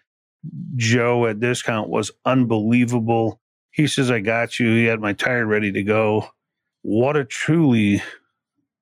Joe 0.76 1.26
at 1.26 1.40
discount 1.40 1.90
was 1.90 2.12
unbelievable. 2.26 3.40
He 3.72 3.88
says, 3.88 4.12
I 4.12 4.20
got 4.20 4.60
you. 4.60 4.68
He 4.68 4.86
had 4.86 5.00
my 5.00 5.14
tire 5.14 5.46
ready 5.46 5.72
to 5.72 5.84
go. 5.84 6.30
What 6.82 7.16
a 7.16 7.24
truly 7.24 8.02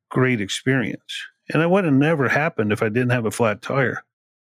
great 0.10 0.42
experience. 0.42 1.24
And 1.54 1.62
it 1.62 1.70
would 1.70 1.86
have 1.86 1.94
never 1.94 2.30
happened 2.30 2.72
if 2.72 2.82
I 2.82 2.90
didn't 2.90 3.12
have 3.12 3.26
a 3.26 3.32
flat 3.32 3.62
tire. 3.62 4.04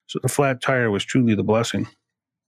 So 0.08 0.20
the 0.22 0.28
flat 0.28 0.62
tire 0.62 0.92
was 0.92 1.06
truly 1.06 1.36
the 1.36 1.44
blessing. 1.44 1.88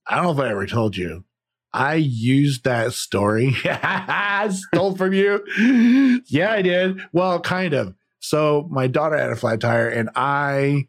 I 0.06 0.16
don't 0.16 0.24
know 0.24 0.32
if 0.32 0.38
I 0.38 0.50
ever 0.50 0.66
told 0.66 0.96
you. 0.96 1.24
I 1.72 1.94
used 1.94 2.64
that 2.64 2.92
story. 2.92 3.54
I 3.64 4.50
stole 4.50 4.96
from 4.96 5.14
you. 5.14 6.22
Yeah, 6.26 6.52
I 6.52 6.60
did. 6.60 7.00
Well, 7.12 7.40
kind 7.40 7.72
of. 7.72 7.94
So 8.22 8.68
my 8.70 8.86
daughter 8.86 9.18
had 9.18 9.30
a 9.30 9.36
flat 9.36 9.60
tire 9.60 9.88
and 9.88 10.08
I 10.14 10.86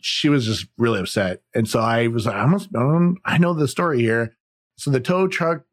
she 0.00 0.28
was 0.28 0.46
just 0.46 0.66
really 0.78 1.00
upset. 1.00 1.42
And 1.54 1.68
so 1.68 1.80
I 1.80 2.06
was 2.06 2.26
like, 2.26 2.36
I 2.36 2.42
almost 2.42 2.68
I 3.24 3.38
know 3.38 3.52
the 3.52 3.68
story 3.68 4.00
here. 4.00 4.36
So 4.76 4.90
the 4.90 5.00
tow 5.00 5.26
truck 5.26 5.64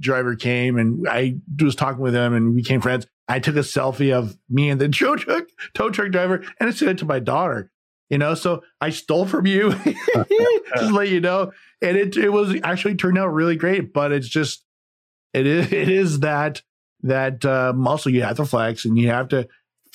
driver 0.00 0.34
came 0.36 0.78
and 0.78 1.06
I 1.08 1.36
was 1.60 1.76
talking 1.76 2.00
with 2.00 2.14
him 2.14 2.34
and 2.34 2.50
we 2.50 2.62
became 2.62 2.80
friends. 2.80 3.06
I 3.28 3.40
took 3.40 3.56
a 3.56 3.60
selfie 3.60 4.12
of 4.12 4.38
me 4.48 4.70
and 4.70 4.80
the 4.80 4.88
tow 4.88 5.16
truck, 5.16 5.44
tow 5.74 5.90
truck 5.90 6.10
driver 6.10 6.42
and 6.58 6.68
I 6.68 6.72
sent 6.72 6.92
it 6.92 6.98
to 6.98 7.04
my 7.04 7.20
daughter. 7.20 7.70
You 8.08 8.16
know, 8.16 8.32
so 8.32 8.62
I 8.80 8.88
stole 8.88 9.26
from 9.26 9.46
you, 9.46 9.70
just 10.76 10.92
let 10.92 11.10
you 11.10 11.20
know. 11.20 11.52
And 11.82 11.94
it 11.94 12.16
it 12.16 12.30
was 12.30 12.58
actually 12.62 12.94
turned 12.94 13.18
out 13.18 13.34
really 13.34 13.56
great, 13.56 13.92
but 13.92 14.12
it's 14.12 14.28
just 14.28 14.64
it 15.34 15.46
is 15.46 15.70
it 15.70 15.90
is 15.90 16.20
that 16.20 16.62
that 17.02 17.44
uh, 17.44 17.74
muscle 17.76 18.10
you 18.10 18.22
have 18.22 18.38
to 18.38 18.46
flex 18.46 18.86
and 18.86 18.96
you 18.96 19.08
have 19.08 19.28
to 19.28 19.46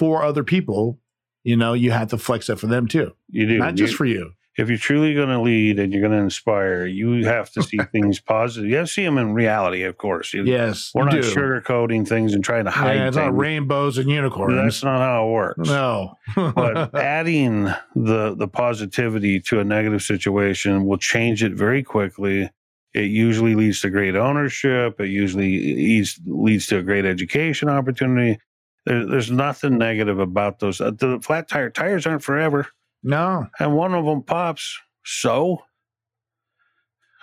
for 0.03 0.23
other 0.23 0.43
people, 0.43 0.99
you 1.43 1.55
know, 1.55 1.73
you 1.73 1.91
have 1.91 2.09
to 2.09 2.17
flex 2.17 2.49
it 2.49 2.59
for 2.59 2.67
them 2.67 2.87
too. 2.87 3.11
You 3.29 3.47
do. 3.47 3.57
Not 3.57 3.75
just 3.75 3.95
for 3.95 4.05
you. 4.05 4.31
if 4.57 4.67
you're 4.69 4.77
truly 4.77 5.13
going 5.15 5.29
to 5.29 5.39
lead 5.41 5.79
and 5.79 5.91
you're 5.93 6.01
going 6.01 6.11
to 6.17 6.23
inspire, 6.23 6.85
you 6.85 7.25
have 7.25 7.49
to 7.51 7.63
see 7.63 7.77
things 7.91 8.19
positive. 8.19 8.69
You 8.69 8.75
have 8.77 8.87
to 8.87 8.91
see 8.93 9.03
them 9.03 9.17
in 9.17 9.33
reality, 9.33 9.83
of 9.83 9.97
course. 9.97 10.33
You- 10.33 10.43
Yes. 10.43 10.91
We're 10.93 11.03
you 11.09 11.21
not 11.21 11.21
do. 11.23 11.33
sugarcoating 11.35 12.07
things 12.07 12.33
and 12.33 12.43
trying 12.43 12.65
to 12.65 12.71
hide 12.71 12.95
Yeah, 12.97 13.07
it's 13.07 13.15
not 13.17 13.35
rainbows 13.37 13.97
and 13.97 14.09
unicorns. 14.09 14.55
That's 14.55 14.83
not 14.83 14.99
how 14.99 15.27
it 15.27 15.31
works. 15.31 15.67
no. 15.69 16.15
but 16.35 16.93
adding 17.17 17.63
the 17.95 18.35
the 18.37 18.47
positivity 18.47 19.39
to 19.41 19.59
a 19.59 19.63
negative 19.63 20.01
situation 20.03 20.85
will 20.85 20.97
change 20.97 21.43
it 21.43 21.53
very 21.53 21.81
quickly. 21.81 22.49
It 22.93 23.05
usually 23.09 23.55
leads 23.55 23.81
to 23.81 23.89
great 23.89 24.15
ownership. 24.15 25.01
It 25.01 25.07
usually 25.09 25.73
leads, 25.75 26.19
leads 26.27 26.67
to 26.67 26.77
a 26.77 26.83
great 26.83 27.05
education 27.05 27.67
opportunity. 27.69 28.37
There, 28.85 29.05
there's 29.05 29.31
nothing 29.31 29.77
negative 29.77 30.19
about 30.19 30.59
those. 30.59 30.81
Uh, 30.81 30.91
The 30.91 31.19
flat 31.21 31.47
tire 31.47 31.69
tires 31.69 32.05
aren't 32.05 32.23
forever, 32.23 32.67
no. 33.01 33.47
and 33.59 33.75
one 33.75 33.93
of 33.93 34.05
them 34.05 34.23
pops. 34.23 34.77
So, 35.05 35.63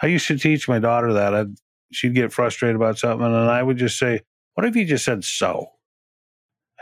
I 0.03 0.07
used 0.07 0.27
to 0.29 0.39
teach 0.39 0.69
my 0.69 0.79
daughter 0.79 1.13
that. 1.15 1.35
I'd, 1.35 1.55
she'd 1.93 2.15
get 2.15 2.33
frustrated 2.33 2.77
about 2.77 2.99
something, 2.99 3.27
and 3.27 3.35
I 3.51 3.63
would 3.63 3.77
just 3.77 3.99
say, 3.99 4.21
"What 4.55 4.67
if 4.67 4.75
you 4.77 4.85
just 4.85 5.05
said 5.05 5.25
so?" 5.25 5.69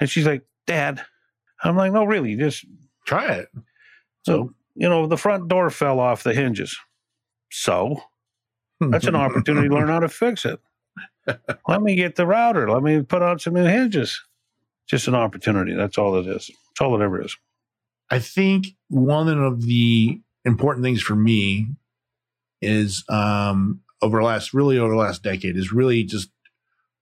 And 0.00 0.08
she's 0.08 0.26
like, 0.26 0.44
"Dad," 0.66 1.04
I'm 1.64 1.76
like, 1.76 1.92
"No, 1.92 2.04
really, 2.04 2.36
just 2.36 2.64
Try 3.06 3.26
it. 3.32 3.48
so, 4.26 4.52
you 4.74 4.86
know, 4.88 5.06
the 5.06 5.16
front 5.16 5.48
door 5.48 5.70
fell 5.70 5.98
off 5.98 6.22
the 6.24 6.34
hinges. 6.34 6.76
So 7.50 8.02
that's 8.80 9.06
an 9.06 9.16
opportunity 9.24 9.68
to 9.68 9.74
learn 9.74 9.88
how 9.88 10.00
to 10.00 10.08
fix 10.10 10.44
it. 10.44 10.60
Let 11.66 11.80
me 11.82 11.94
get 11.96 12.16
the 12.16 12.26
router. 12.26 12.70
Let 12.70 12.82
me 12.82 13.02
put 13.02 13.22
on 13.22 13.38
some 13.38 13.54
new 13.54 13.64
hinges. 13.64 14.22
Just 14.88 15.08
an 15.08 15.14
opportunity. 15.14 15.74
That's 15.74 15.98
all 15.98 16.16
it 16.16 16.26
is. 16.26 16.46
That's 16.46 16.80
all 16.80 17.00
it 17.00 17.04
ever 17.04 17.22
is. 17.22 17.36
I 18.10 18.18
think 18.18 18.68
one 18.88 19.28
of 19.28 19.62
the 19.66 20.20
important 20.44 20.84
things 20.84 21.02
for 21.02 21.14
me 21.14 21.68
is 22.60 23.04
um 23.08 23.80
over 24.02 24.18
the 24.18 24.24
last 24.24 24.54
really 24.54 24.78
over 24.78 24.92
the 24.92 24.98
last 24.98 25.22
decade 25.22 25.56
is 25.56 25.72
really 25.72 26.04
just 26.04 26.30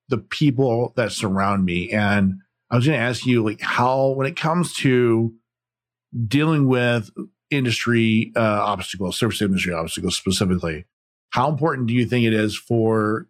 the 0.09 0.19
people 0.19 0.93
that 0.97 1.13
surround 1.13 1.65
me. 1.65 1.91
And 1.91 2.35
I 2.71 2.77
was 2.77 2.87
gonna 2.87 2.99
ask 2.99 3.25
you 3.25 3.45
like 3.45 3.61
how 3.61 4.09
when 4.11 4.27
it 4.27 4.37
comes 4.37 4.75
to 4.75 5.33
dealing 6.27 6.67
with 6.67 7.11
industry 7.51 8.33
uh 8.35 8.41
obstacles, 8.41 9.19
service 9.19 9.41
industry 9.41 9.73
obstacles 9.73 10.17
specifically, 10.17 10.87
how 11.31 11.49
important 11.49 11.87
do 11.87 11.95
you 11.95 12.07
think 12.07 12.27
it 12.27 12.35
is 12.35 12.57
for 12.57 13.29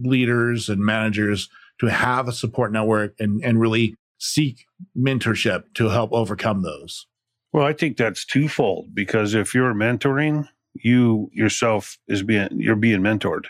leaders 0.00 0.68
and 0.68 0.80
managers 0.80 1.48
to 1.80 1.86
have 1.86 2.28
a 2.28 2.32
support 2.32 2.72
network 2.72 3.14
and 3.18 3.42
and 3.44 3.60
really 3.60 3.94
seek 4.18 4.66
mentorship 4.96 5.64
to 5.74 5.88
help 5.88 6.12
overcome 6.12 6.62
those? 6.62 7.06
Well, 7.52 7.66
I 7.66 7.72
think 7.72 7.96
that's 7.96 8.24
twofold 8.24 8.94
because 8.94 9.34
if 9.34 9.54
you're 9.54 9.74
mentoring, 9.74 10.48
you 10.74 11.30
yourself 11.32 11.98
is 12.08 12.22
being 12.22 12.48
you're 12.52 12.76
being 12.76 13.00
mentored. 13.00 13.46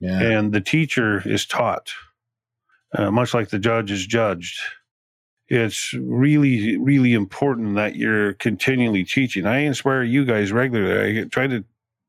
Yeah. 0.00 0.20
and 0.20 0.52
the 0.52 0.60
teacher 0.60 1.28
is 1.28 1.44
taught, 1.44 1.90
uh, 2.96 3.10
much 3.10 3.34
like 3.34 3.48
the 3.48 3.58
judge 3.58 3.90
is 3.90 4.06
judged. 4.06 4.60
It's 5.48 5.92
really, 5.94 6.76
really 6.76 7.14
important 7.14 7.74
that 7.76 7.96
you're 7.96 8.34
continually 8.34 9.04
teaching. 9.04 9.46
I 9.46 9.60
inspire 9.60 10.02
you 10.02 10.24
guys 10.24 10.52
regularly. 10.52 11.22
I 11.22 11.24
try 11.24 11.46
to 11.46 11.64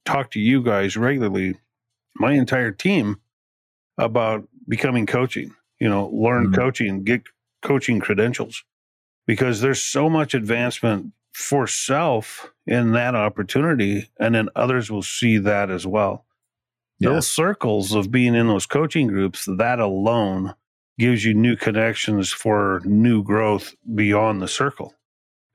talk 0.06 0.32
to 0.32 0.40
you 0.40 0.62
guys 0.62 0.98
regularly, 0.98 1.58
my 2.16 2.34
entire 2.34 2.72
team, 2.72 3.20
about 3.98 4.48
becoming 4.70 5.06
coaching. 5.06 5.54
You 5.80 5.90
know, 5.90 6.08
learn 6.14 6.48
Mhm. 6.48 6.56
coaching, 6.56 7.04
get 7.04 7.24
coaching 7.62 8.00
credentials, 8.00 8.64
because 9.28 9.60
there's 9.62 9.82
so 9.84 10.10
much 10.10 10.34
advancement 10.34 11.14
for 11.34 11.68
self 11.68 12.52
in 12.68 12.92
that 12.94 13.16
opportunity, 13.16 14.10
and 14.20 14.36
then 14.36 14.50
others 14.56 14.90
will 14.92 15.04
see 15.04 15.38
that 15.40 15.70
as 15.70 15.86
well 15.88 16.26
Yeah. 17.00 17.12
those 17.12 17.30
circles 17.30 17.94
of 17.94 18.12
being 18.12 18.36
in 18.36 18.48
those 18.48 18.66
coaching 18.66 19.08
groups, 19.08 19.46
that 19.46 19.80
alone 19.80 20.54
gives 20.98 21.24
you 21.24 21.34
new 21.34 21.56
connections 21.56 22.32
for 22.32 22.82
new 22.84 23.24
growth 23.24 23.74
beyond 23.96 24.42
the 24.42 24.48
circle. 24.50 24.94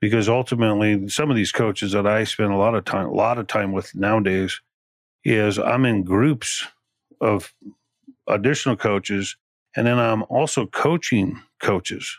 Because 0.01 0.27
ultimately, 0.27 1.07
some 1.07 1.29
of 1.29 1.35
these 1.35 1.51
coaches 1.51 1.91
that 1.91 2.07
I 2.07 2.23
spend 2.23 2.51
a 2.51 2.57
lot 2.57 2.73
of 2.75 2.83
time, 2.85 3.05
a 3.07 3.13
lot 3.13 3.37
of 3.37 3.45
time 3.47 3.71
with 3.71 3.93
nowadays, 3.95 4.59
is 5.23 5.59
I'm 5.59 5.85
in 5.85 6.03
groups 6.03 6.65
of 7.21 7.53
additional 8.27 8.75
coaches, 8.75 9.35
and 9.75 9.87
then 9.87 9.99
I'm 9.99 10.23
also 10.23 10.65
coaching 10.65 11.41
coaches. 11.61 12.17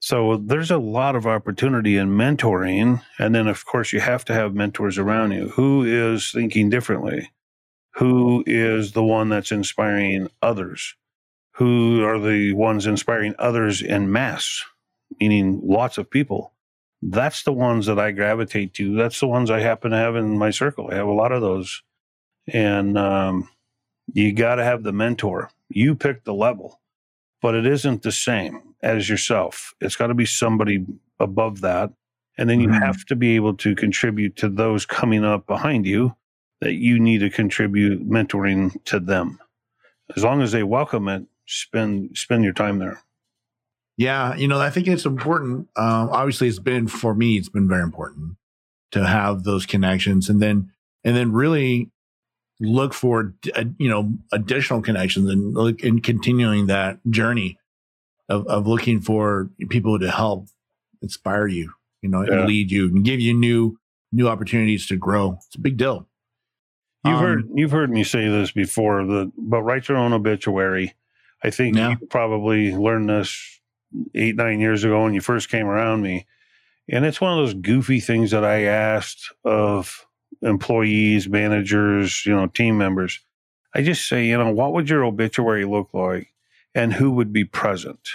So 0.00 0.36
there's 0.36 0.70
a 0.70 0.78
lot 0.78 1.14
of 1.14 1.26
opportunity 1.26 1.96
in 1.96 2.08
mentoring, 2.08 3.02
and 3.18 3.34
then 3.34 3.46
of 3.46 3.64
course 3.64 3.92
you 3.92 4.00
have 4.00 4.24
to 4.26 4.34
have 4.34 4.54
mentors 4.54 4.98
around 4.98 5.32
you. 5.32 5.50
Who 5.50 5.84
is 5.84 6.32
thinking 6.32 6.70
differently? 6.70 7.30
Who 7.94 8.42
is 8.46 8.92
the 8.92 9.04
one 9.04 9.28
that's 9.28 9.52
inspiring 9.52 10.28
others? 10.42 10.96
Who 11.56 12.02
are 12.02 12.18
the 12.18 12.52
ones 12.54 12.86
inspiring 12.86 13.34
others 13.38 13.82
in 13.82 14.10
mass 14.10 14.64
meaning 15.20 15.60
lots 15.62 15.98
of 15.98 16.10
people? 16.10 16.52
That's 17.02 17.42
the 17.42 17.52
ones 17.52 17.86
that 17.86 17.98
i 17.98 18.12
gravitate 18.12 18.74
to. 18.74 18.96
That's 18.96 19.20
the 19.20 19.26
ones 19.26 19.50
i 19.50 19.60
happen 19.60 19.90
to 19.90 19.96
have 19.96 20.16
in 20.16 20.38
my 20.38 20.50
circle. 20.50 20.88
I 20.90 20.94
have 20.94 21.08
a 21.08 21.12
lot 21.12 21.32
of 21.32 21.42
those. 21.42 21.82
And 22.48 22.96
um, 22.96 23.48
you 24.12 24.32
got 24.32 24.56
to 24.56 24.64
have 24.64 24.82
the 24.82 24.92
mentor 24.92 25.50
you 25.68 25.94
pick 25.94 26.24
the 26.24 26.34
level 26.34 26.80
but 27.40 27.54
it 27.54 27.66
isn't 27.66 28.02
the 28.02 28.12
same 28.12 28.74
as 28.82 29.08
yourself 29.08 29.74
it's 29.80 29.96
got 29.96 30.08
to 30.08 30.14
be 30.14 30.26
somebody 30.26 30.84
above 31.20 31.60
that 31.60 31.90
and 32.38 32.48
then 32.48 32.60
you 32.60 32.68
Mhm. 32.68 32.80
have 32.82 33.04
to 33.06 33.14
be 33.16 33.36
able 33.36 33.54
to 33.54 33.74
contribute 33.74 34.36
to 34.36 34.48
those 34.48 34.86
coming 34.86 35.22
up 35.24 35.46
behind 35.46 35.86
you 35.86 36.16
that 36.62 36.72
you 36.74 36.98
need 36.98 37.18
to 37.18 37.28
contribute 37.28 38.08
mentoring 38.08 38.82
to 38.84 38.98
them. 38.98 39.38
As 40.16 40.24
long 40.24 40.40
as 40.40 40.50
they 40.52 40.62
welcome 40.62 41.08
it, 41.08 41.26
spend 41.46 42.16
spend 42.16 42.42
your 42.42 42.54
time 42.54 42.78
there. 42.78 43.02
Yeah, 43.98 44.34
you 44.34 44.48
know, 44.48 44.58
I 44.60 44.70
think 44.70 44.88
it's 44.88 45.04
important. 45.04 45.68
Um, 45.76 46.08
obviously, 46.10 46.48
it's 46.48 46.58
been 46.58 46.88
for 46.88 47.14
me. 47.14 47.36
It's 47.36 47.50
been 47.50 47.68
very 47.68 47.82
important 47.82 48.36
to 48.92 49.06
have 49.06 49.44
those 49.44 49.66
connections, 49.66 50.30
and 50.30 50.40
then 50.40 50.70
and 51.04 51.14
then 51.14 51.32
really 51.32 51.90
look 52.62 52.94
for 52.94 53.34
uh, 53.56 53.64
you 53.78 53.88
know 53.90 54.12
additional 54.32 54.80
connections 54.82 55.28
and 55.28 55.52
look 55.54 55.82
and 55.82 56.02
continuing 56.02 56.66
that 56.68 56.98
journey 57.10 57.58
of 58.28 58.46
of 58.46 58.66
looking 58.66 59.00
for 59.00 59.50
people 59.68 59.98
to 59.98 60.10
help 60.10 60.46
inspire 61.02 61.46
you, 61.48 61.72
you 62.02 62.08
know, 62.08 62.24
Yeah. 62.24 62.38
and 62.38 62.46
lead 62.46 62.70
you 62.70 62.86
and 62.86 63.04
give 63.04 63.20
you 63.20 63.34
new 63.34 63.78
new 64.12 64.28
opportunities 64.28 64.86
to 64.86 64.96
grow. 64.96 65.38
It's 65.46 65.56
a 65.56 65.60
big 65.60 65.76
deal. 65.76 66.06
You've 67.04 67.16
Um, 67.16 67.20
heard 67.24 67.48
you've 67.54 67.70
heard 67.72 67.90
me 67.90 68.04
say 68.04 68.28
this 68.28 68.52
before, 68.52 69.04
the, 69.04 69.32
but 69.36 69.62
write 69.62 69.88
your 69.88 69.98
own 69.98 70.12
obituary. 70.12 70.94
I 71.42 71.50
think 71.50 71.76
Yeah. 71.76 71.90
you 72.00 72.06
probably 72.08 72.74
learned 72.76 73.08
this 73.08 73.60
eight, 74.14 74.36
nine 74.36 74.60
years 74.60 74.84
ago 74.84 75.02
when 75.02 75.12
you 75.14 75.20
first 75.20 75.48
came 75.50 75.66
around 75.66 76.02
me. 76.02 76.26
And 76.88 77.04
it's 77.04 77.20
one 77.20 77.32
of 77.32 77.38
those 77.44 77.54
goofy 77.54 77.98
things 78.00 78.30
that 78.30 78.44
I 78.44 78.62
asked 78.64 79.32
of 79.44 80.06
employees, 80.42 81.28
managers, 81.28 82.24
you 82.26 82.34
know, 82.34 82.46
team 82.46 82.78
members. 82.78 83.20
I 83.74 83.82
just 83.82 84.08
say, 84.08 84.26
you 84.26 84.36
know, 84.36 84.50
what 84.50 84.72
would 84.74 84.90
your 84.90 85.04
obituary 85.04 85.64
look 85.64 85.94
like 85.94 86.32
and 86.74 86.92
who 86.92 87.12
would 87.12 87.32
be 87.32 87.44
present? 87.44 88.08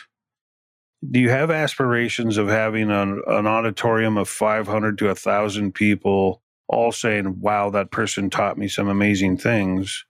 Do 1.10 1.20
you 1.20 1.30
have 1.30 1.52
aspirations 1.52 2.38
of 2.38 2.48
having 2.48 2.92
an, 2.92 3.22
an 3.28 3.48
auditorium 3.48 4.18
of 4.18 4.30
500 4.30 4.98
to 5.00 5.08
1,000 5.08 5.74
people 5.74 6.42
all 6.68 6.92
saying, 6.92 7.40
wow, 7.40 7.70
that 7.70 7.92
person 7.92 8.30
taught 8.30 8.58
me 8.58 8.68
some 8.68 8.88
amazing 8.88 9.38
things? 9.38 10.06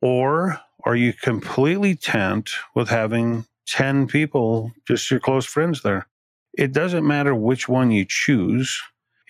Or 0.00 0.60
are 0.84 0.96
you 0.96 1.12
completely 1.12 1.94
tent 1.94 2.50
with 2.74 2.88
having 2.88 3.46
10 3.66 4.06
people, 4.06 4.72
just 4.86 5.10
your 5.10 5.20
close 5.20 5.46
friends 5.46 5.82
there? 5.82 6.06
It 6.54 6.72
doesn't 6.72 7.06
matter 7.06 7.34
which 7.34 7.68
one 7.68 7.90
you 7.90 8.04
choose. 8.08 8.80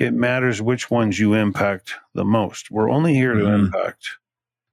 It 0.00 0.14
matters 0.14 0.62
which 0.62 0.90
ones 0.90 1.19
you 1.19 1.35
impact 1.35 1.95
the 2.14 2.25
most. 2.25 2.71
We're 2.71 2.90
only 2.90 3.12
here 3.12 3.35
to 3.35 3.45
mm-hmm. 3.45 3.66
impact. 3.66 4.09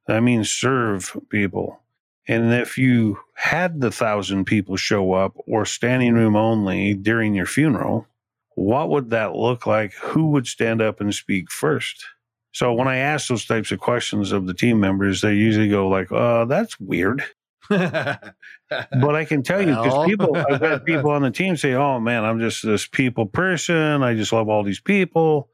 That 0.07 0.23
means 0.23 0.49
serve 0.49 1.15
people. 1.29 1.81
And 2.29 2.53
if 2.53 2.77
you 2.77 3.19
had 3.35 3.81
the 3.81 3.91
thousand 3.91 4.45
people 4.45 4.77
show 4.77 5.11
up 5.11 5.35
or 5.45 5.65
standing 5.65 6.13
room 6.13 6.37
only 6.37 6.93
during 6.93 7.35
your 7.35 7.45
funeral, 7.45 8.07
what 8.55 8.89
would 8.89 9.09
that 9.09 9.35
look 9.35 9.65
like? 9.67 9.93
Who 9.95 10.31
would 10.31 10.47
stand 10.47 10.81
up 10.81 11.01
and 11.01 11.13
speak 11.13 11.51
first? 11.51 12.05
So 12.53 12.73
when 12.73 12.87
I 12.87 12.95
ask 12.95 13.27
those 13.27 13.45
types 13.45 13.71
of 13.73 13.79
questions 13.79 14.31
of 14.31 14.47
the 14.47 14.53
team 14.53 14.79
members, 14.79 15.19
they 15.19 15.33
usually 15.33 15.69
go 15.69 15.89
like, 15.89 16.09
"Oh, 16.11 16.45
that's 16.45 16.79
weird." 16.79 17.21
But 17.69 19.15
I 19.15 19.25
can 19.25 19.43
tell 19.43 19.61
you 19.61 19.75
because 19.75 20.05
people, 20.05 20.35
I've 20.35 20.61
had 20.61 20.85
people 20.85 21.11
on 21.11 21.21
the 21.21 21.31
team 21.31 21.57
say, 21.57 21.73
"Oh 21.73 21.99
man, 21.99 22.23
I'm 22.23 22.39
just 22.39 22.63
this 22.65 22.87
people 22.87 23.25
person. 23.25 24.03
I 24.03 24.13
just 24.13 24.33
love 24.33 24.49
all 24.49 24.63
these 24.63 24.79
people, 24.79 25.49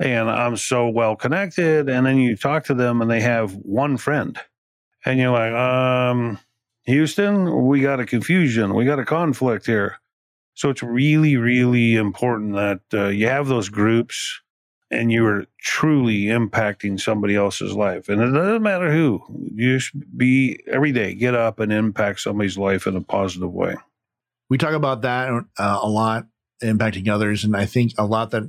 and 0.00 0.30
I'm 0.30 0.56
so 0.56 0.88
well 0.88 1.16
connected." 1.16 1.88
And 1.88 2.06
then 2.06 2.18
you 2.18 2.36
talk 2.36 2.64
to 2.64 2.74
them, 2.74 3.02
and 3.02 3.10
they 3.10 3.20
have 3.20 3.52
one 3.54 3.96
friend, 3.96 4.38
and 5.04 5.18
you're 5.18 5.32
like, 5.32 5.52
"Um, 5.52 6.38
Houston, 6.84 7.66
we 7.66 7.80
got 7.80 8.00
a 8.00 8.06
confusion. 8.06 8.74
We 8.74 8.84
got 8.84 8.98
a 8.98 9.04
conflict 9.04 9.66
here." 9.66 9.98
So 10.54 10.70
it's 10.70 10.82
really, 10.82 11.36
really 11.36 11.96
important 11.96 12.54
that 12.54 12.80
uh, 12.94 13.08
you 13.08 13.28
have 13.28 13.46
those 13.46 13.68
groups 13.68 14.40
and 14.90 15.10
you 15.10 15.26
are 15.26 15.46
truly 15.60 16.24
impacting 16.24 17.00
somebody 17.00 17.34
else's 17.34 17.72
life. 17.72 18.08
And 18.08 18.22
it 18.22 18.30
doesn't 18.30 18.62
matter 18.62 18.92
who, 18.92 19.20
you 19.54 19.78
just 19.78 19.92
be 20.16 20.60
every 20.70 20.92
day, 20.92 21.14
get 21.14 21.34
up 21.34 21.58
and 21.58 21.72
impact 21.72 22.20
somebody's 22.20 22.56
life 22.56 22.86
in 22.86 22.96
a 22.96 23.00
positive 23.00 23.52
way. 23.52 23.76
We 24.48 24.58
talk 24.58 24.74
about 24.74 25.02
that 25.02 25.30
uh, 25.58 25.78
a 25.82 25.88
lot, 25.88 26.26
impacting 26.62 27.08
others. 27.08 27.42
And 27.44 27.56
I 27.56 27.66
think 27.66 27.92
a 27.98 28.06
lot 28.06 28.30
that 28.30 28.44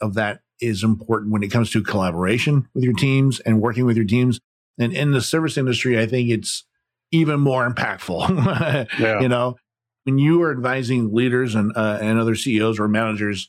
of 0.00 0.14
that 0.14 0.40
is 0.60 0.84
important 0.84 1.32
when 1.32 1.42
it 1.42 1.50
comes 1.50 1.70
to 1.70 1.82
collaboration 1.82 2.68
with 2.74 2.84
your 2.84 2.92
teams 2.92 3.40
and 3.40 3.60
working 3.60 3.86
with 3.86 3.96
your 3.96 4.06
teams. 4.06 4.40
And 4.78 4.92
in 4.92 5.12
the 5.12 5.20
service 5.20 5.56
industry, 5.56 5.98
I 5.98 6.06
think 6.06 6.30
it's 6.30 6.64
even 7.10 7.40
more 7.40 7.68
impactful. 7.68 8.88
yeah. 8.98 9.20
You 9.20 9.28
know, 9.28 9.56
when 10.04 10.18
you 10.18 10.42
are 10.42 10.50
advising 10.50 11.14
leaders 11.14 11.54
and 11.54 11.72
uh, 11.76 11.98
and 12.00 12.18
other 12.18 12.34
CEOs 12.34 12.78
or 12.78 12.88
managers 12.88 13.48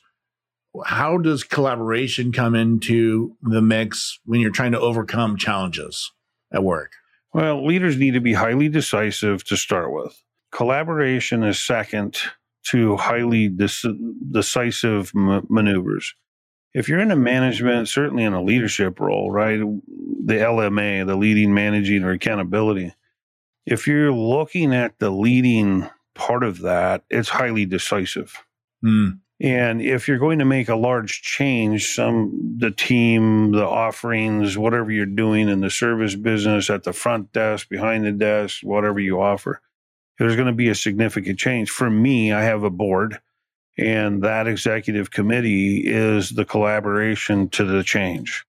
how 0.86 1.18
does 1.18 1.44
collaboration 1.44 2.32
come 2.32 2.54
into 2.54 3.36
the 3.42 3.62
mix 3.62 4.18
when 4.24 4.40
you're 4.40 4.50
trying 4.50 4.72
to 4.72 4.80
overcome 4.80 5.36
challenges 5.36 6.12
at 6.52 6.64
work? 6.64 6.92
Well, 7.32 7.66
leaders 7.66 7.96
need 7.96 8.14
to 8.14 8.20
be 8.20 8.34
highly 8.34 8.68
decisive 8.68 9.44
to 9.44 9.56
start 9.56 9.92
with. 9.92 10.22
Collaboration 10.50 11.42
is 11.42 11.62
second 11.62 12.18
to 12.64 12.96
highly 12.96 13.48
decisive 13.48 15.12
m- 15.16 15.46
maneuvers. 15.48 16.14
If 16.74 16.88
you're 16.88 17.00
in 17.00 17.10
a 17.10 17.16
management, 17.16 17.88
certainly 17.88 18.24
in 18.24 18.32
a 18.32 18.42
leadership 18.42 19.00
role, 19.00 19.30
right? 19.30 19.58
The 19.58 20.34
LMA, 20.34 21.06
the 21.06 21.16
leading, 21.16 21.52
managing, 21.52 22.02
or 22.04 22.12
accountability. 22.12 22.94
If 23.66 23.86
you're 23.86 24.12
looking 24.12 24.74
at 24.74 24.98
the 24.98 25.10
leading 25.10 25.88
part 26.14 26.42
of 26.42 26.60
that, 26.60 27.04
it's 27.10 27.28
highly 27.28 27.66
decisive. 27.66 28.34
Mm. 28.84 29.20
And 29.42 29.82
if 29.82 30.06
you're 30.06 30.18
going 30.18 30.38
to 30.38 30.44
make 30.44 30.68
a 30.68 30.76
large 30.76 31.20
change, 31.20 31.88
some 31.88 32.54
the 32.58 32.70
team, 32.70 33.50
the 33.50 33.66
offerings, 33.66 34.56
whatever 34.56 34.92
you're 34.92 35.04
doing 35.04 35.48
in 35.48 35.60
the 35.60 35.68
service 35.68 36.14
business, 36.14 36.70
at 36.70 36.84
the 36.84 36.92
front 36.92 37.32
desk, 37.32 37.68
behind 37.68 38.06
the 38.06 38.12
desk, 38.12 38.60
whatever 38.62 39.00
you 39.00 39.20
offer, 39.20 39.60
there's 40.20 40.36
going 40.36 40.46
to 40.46 40.52
be 40.52 40.68
a 40.68 40.76
significant 40.76 41.40
change. 41.40 41.70
For 41.70 41.90
me, 41.90 42.32
I 42.32 42.42
have 42.42 42.62
a 42.62 42.70
board, 42.70 43.18
and 43.76 44.22
that 44.22 44.46
executive 44.46 45.10
committee 45.10 45.78
is 45.88 46.30
the 46.30 46.44
collaboration 46.44 47.48
to 47.48 47.64
the 47.64 47.82
change. 47.82 48.44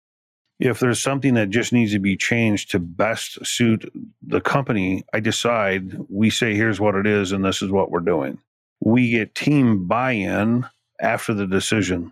If 0.59 0.79
there's 0.79 1.01
something 1.01 1.33
that 1.33 1.49
just 1.49 1.73
needs 1.73 1.93
to 1.93 1.99
be 1.99 2.17
changed 2.17 2.69
to 2.69 2.79
best 2.79 3.43
suit 3.43 3.91
the 4.21 4.41
company, 4.41 5.05
I 5.11 5.21
decide 5.21 5.97
we 6.07 6.29
say, 6.29 6.53
here's 6.53 6.79
what 6.79 6.93
it 6.93 7.07
is, 7.07 7.31
and 7.31 7.43
this 7.43 7.63
is 7.63 7.71
what 7.71 7.89
we're 7.89 7.99
doing. 8.01 8.37
We 8.79 9.09
get 9.09 9.33
team 9.33 9.87
buy 9.87 10.11
in 10.11 10.67
after 11.03 11.33
the 11.33 11.45
decision. 11.45 12.11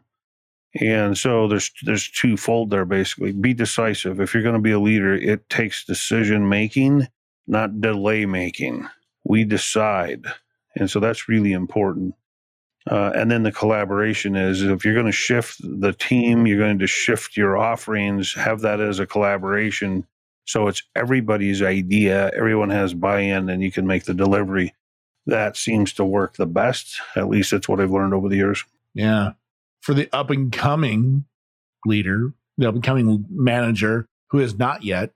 And 0.80 1.18
so 1.18 1.48
there's 1.48 1.72
there's 1.84 2.10
twofold 2.10 2.70
there 2.70 2.86
basically. 2.86 3.32
Be 3.32 3.54
decisive. 3.54 4.22
If 4.22 4.34
you're 4.34 4.44
going 4.44 4.56
to 4.56 4.62
be 4.62 4.72
a 4.72 4.80
leader, 4.80 5.14
it 5.16 5.50
takes 5.50 5.86
decision 5.86 6.48
making, 6.48 7.08
not 7.48 7.82
delay 7.82 8.26
making. 8.26 8.88
We 9.26 9.44
decide, 9.44 10.26
and 10.76 10.90
so 10.90 11.00
that's 11.00 11.28
really 11.28 11.52
important. 11.52 12.16
Uh, 12.90 13.12
and 13.16 13.30
then 13.30 13.44
the 13.44 13.52
collaboration 13.52 14.36
is 14.36 14.64
if 14.64 14.84
you're 14.84 14.96
going 14.96 15.06
to 15.06 15.12
shift 15.12 15.58
the 15.62 15.94
team, 15.94 16.48
you're 16.48 16.58
going 16.58 16.80
to 16.80 16.88
shift 16.88 17.38
your 17.38 17.58
offerings, 17.58 18.34
have 18.34 18.62
that 18.62 18.80
as 18.80 19.00
a 19.00 19.06
collaboration. 19.06 20.08
So 20.46 20.68
it's 20.68 20.82
everybody's 20.96 21.62
idea. 21.62 22.32
Everyone 22.36 22.72
has 22.72 22.94
buy-in, 22.94 23.50
and 23.50 23.62
you 23.62 23.72
can 23.72 23.86
make 23.86 24.06
the 24.06 24.16
delivery. 24.16 24.74
That 25.28 25.56
seems 25.56 25.94
to 25.94 26.06
work 26.06 26.38
the 26.38 26.48
best. 26.48 27.00
At 27.16 27.30
least 27.30 27.52
that's 27.52 27.70
what 27.70 27.80
I've 27.80 27.92
learned 27.92 28.14
over 28.14 28.28
the 28.28 28.38
years. 28.38 28.66
Yeah. 28.94 29.32
For 29.82 29.94
the 29.94 30.10
up 30.14 30.30
and 30.30 30.52
coming 30.52 31.26
leader, 31.86 32.34
the 32.58 32.68
up 32.68 32.76
and 32.76 32.84
coming 32.84 33.26
manager 33.30 34.08
who 34.30 34.40
is 34.40 34.58
not 34.58 34.84
yet, 34.84 35.12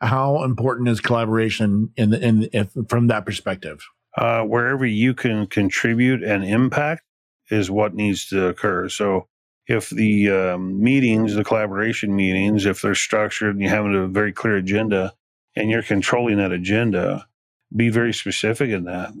how 0.00 0.42
important 0.42 0.88
is 0.88 1.00
collaboration 1.00 1.90
in 1.96 2.10
the 2.10 2.20
in 2.20 2.48
if, 2.52 2.70
from 2.88 3.06
that 3.06 3.24
perspective? 3.24 3.84
Uh, 4.16 4.42
wherever 4.42 4.84
you 4.84 5.14
can 5.14 5.46
contribute 5.46 6.22
and 6.22 6.44
impact 6.44 7.02
is 7.50 7.70
what 7.70 7.94
needs 7.94 8.28
to 8.28 8.46
occur. 8.46 8.88
So 8.88 9.28
if 9.66 9.88
the 9.90 10.30
um, 10.30 10.82
meetings, 10.82 11.34
the 11.34 11.44
collaboration 11.44 12.14
meetings, 12.14 12.66
if 12.66 12.82
they're 12.82 12.94
structured 12.94 13.54
and 13.54 13.62
you 13.62 13.68
have 13.68 13.86
a 13.86 14.06
very 14.08 14.32
clear 14.32 14.56
agenda 14.56 15.14
and 15.54 15.70
you're 15.70 15.82
controlling 15.82 16.38
that 16.38 16.52
agenda, 16.52 17.26
be 17.74 17.88
very 17.88 18.12
specific 18.12 18.70
in 18.70 18.84
that 18.84 19.12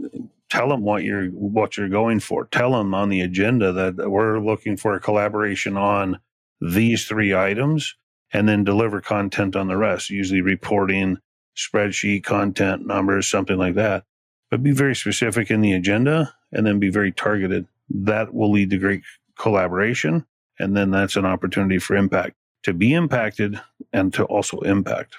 tell 0.52 0.68
them 0.68 0.82
what 0.82 1.02
you're 1.02 1.28
what 1.28 1.78
you're 1.78 1.88
going 1.88 2.20
for. 2.20 2.44
Tell 2.44 2.72
them 2.72 2.94
on 2.94 3.08
the 3.08 3.22
agenda 3.22 3.72
that 3.72 4.10
we're 4.10 4.38
looking 4.38 4.76
for 4.76 4.94
a 4.94 5.00
collaboration 5.00 5.78
on 5.78 6.20
these 6.60 7.06
three 7.06 7.34
items, 7.34 7.96
and 8.34 8.46
then 8.46 8.62
deliver 8.62 9.00
content 9.00 9.56
on 9.56 9.68
the 9.68 9.78
rest. 9.78 10.10
Usually 10.10 10.42
reporting, 10.42 11.18
spreadsheet, 11.56 12.24
content, 12.24 12.86
numbers, 12.86 13.28
something 13.28 13.56
like 13.56 13.76
that. 13.76 14.04
But 14.50 14.62
be 14.62 14.72
very 14.72 14.94
specific 14.94 15.50
in 15.50 15.62
the 15.62 15.72
agenda, 15.72 16.34
and 16.52 16.66
then 16.66 16.78
be 16.78 16.90
very 16.90 17.12
targeted. 17.12 17.66
That 17.88 18.34
will 18.34 18.52
lead 18.52 18.68
to 18.70 18.78
great 18.78 19.02
collaboration, 19.38 20.26
and 20.58 20.76
then 20.76 20.90
that's 20.90 21.16
an 21.16 21.24
opportunity 21.24 21.78
for 21.78 21.96
impact 21.96 22.36
to 22.64 22.74
be 22.74 22.92
impacted 22.92 23.58
and 23.92 24.12
to 24.14 24.24
also 24.24 24.60
impact. 24.60 25.16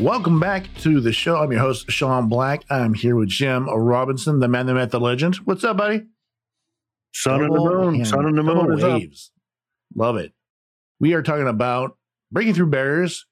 Welcome 0.00 0.38
back 0.38 0.68
to 0.80 1.00
the 1.00 1.12
show. 1.12 1.36
I'm 1.36 1.50
your 1.50 1.62
host, 1.62 1.90
Shawn 1.90 2.28
Black. 2.28 2.64
I'm 2.68 2.92
here 2.92 3.16
with 3.16 3.30
Jim 3.30 3.66
Robinson, 3.66 4.40
the 4.40 4.48
man, 4.48 4.66
the 4.66 4.74
myth, 4.74 4.90
the 4.90 5.00
legend. 5.00 5.36
What's 5.36 5.64
up, 5.64 5.78
buddy? 5.78 6.02
Sun 7.14 7.44
and 7.44 7.54
the 7.54 7.58
moon. 7.58 8.04
Sun 8.04 8.26
and 8.26 8.36
the 8.36 8.42
moon 8.42 8.76
is 8.76 8.84
waves. 8.84 9.32
Up. 9.32 9.36
Love 9.98 10.18
it. 10.18 10.32
We 11.00 11.14
are 11.14 11.22
talking 11.22 11.48
about 11.48 11.96
breaking 12.30 12.52
through 12.52 12.66
barriers 12.66 13.24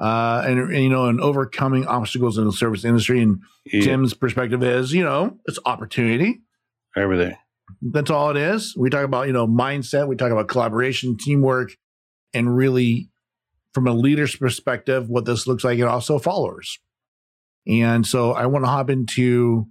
uh, 0.00 0.42
and, 0.46 0.58
and, 0.58 0.82
you 0.82 0.88
know, 0.88 1.04
and 1.06 1.20
overcoming 1.20 1.86
obstacles 1.86 2.38
in 2.38 2.46
the 2.46 2.52
service 2.52 2.86
industry. 2.86 3.20
And 3.20 3.42
yeah. 3.66 3.82
Jim's 3.82 4.14
perspective 4.14 4.62
is, 4.62 4.94
you 4.94 5.04
know, 5.04 5.36
it's 5.44 5.58
opportunity. 5.66 6.40
Everything. 6.96 7.36
That's 7.82 8.10
all 8.10 8.30
it 8.30 8.36
is. 8.36 8.74
We 8.76 8.90
talk 8.90 9.04
about, 9.04 9.26
you 9.26 9.32
know, 9.32 9.46
mindset. 9.46 10.08
We 10.08 10.16
talk 10.16 10.30
about 10.30 10.48
collaboration, 10.48 11.16
teamwork, 11.18 11.72
and 12.32 12.56
really 12.56 13.10
from 13.74 13.86
a 13.86 13.92
leader's 13.92 14.34
perspective, 14.34 15.10
what 15.10 15.26
this 15.26 15.46
looks 15.46 15.62
like, 15.62 15.78
and 15.78 15.88
also 15.88 16.18
followers. 16.18 16.78
And 17.66 18.06
so 18.06 18.32
I 18.32 18.46
want 18.46 18.64
to 18.64 18.70
hop 18.70 18.88
into 18.88 19.66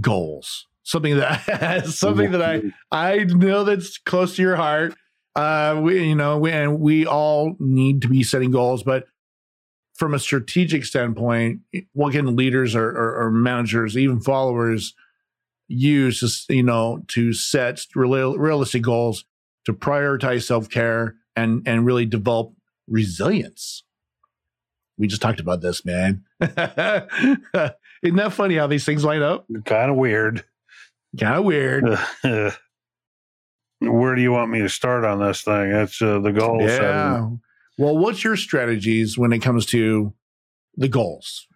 goals, 0.00 0.66
something 0.84 1.16
that 1.16 1.86
something 1.86 2.30
that 2.32 2.42
I 2.42 2.62
I 2.92 3.24
know 3.24 3.64
that's 3.64 3.98
close 3.98 4.36
to 4.36 4.42
your 4.42 4.56
heart. 4.56 4.94
Uh, 5.34 5.80
we 5.82 6.04
you 6.04 6.14
know 6.14 6.38
we, 6.38 6.52
and 6.52 6.78
we 6.78 7.06
all 7.06 7.56
need 7.58 8.02
to 8.02 8.08
be 8.08 8.22
setting 8.22 8.50
goals, 8.50 8.82
but 8.82 9.06
from 9.94 10.14
a 10.14 10.18
strategic 10.18 10.84
standpoint, 10.84 11.60
what 11.92 12.12
can 12.12 12.36
leaders 12.36 12.76
or, 12.76 12.88
or, 12.88 13.24
or 13.24 13.30
managers, 13.32 13.96
even 13.96 14.20
followers, 14.20 14.94
use 15.68 16.46
you 16.48 16.62
know 16.62 17.02
to 17.08 17.32
set 17.32 17.80
real, 17.94 18.36
realistic 18.36 18.82
goals 18.82 19.24
to 19.66 19.72
prioritize 19.72 20.44
self 20.44 20.68
care 20.68 21.16
and 21.36 21.62
and 21.66 21.86
really 21.86 22.06
develop 22.06 22.52
resilience. 22.88 23.84
We 24.96 25.06
just 25.06 25.22
talked 25.22 25.40
about 25.40 25.60
this, 25.60 25.84
man. 25.84 26.24
Isn't 26.40 26.56
that 28.16 28.32
funny 28.32 28.56
how 28.56 28.66
these 28.66 28.84
things 28.84 29.04
line 29.04 29.22
up? 29.22 29.46
Kind 29.64 29.90
of 29.90 29.96
weird. 29.96 30.44
Kind 31.18 31.36
of 31.36 31.44
weird. 31.44 31.84
Where 33.80 34.14
do 34.16 34.22
you 34.22 34.32
want 34.32 34.50
me 34.50 34.58
to 34.60 34.68
start 34.68 35.04
on 35.04 35.20
this 35.20 35.42
thing? 35.42 35.70
That's 35.70 36.02
uh, 36.02 36.18
the 36.18 36.32
goal. 36.32 36.60
Yeah. 36.60 36.68
Setting. 36.68 37.40
Well, 37.78 37.96
what's 37.96 38.24
your 38.24 38.36
strategies 38.36 39.16
when 39.16 39.32
it 39.32 39.38
comes 39.38 39.66
to 39.66 40.12
the 40.76 40.88
goals? 40.88 41.46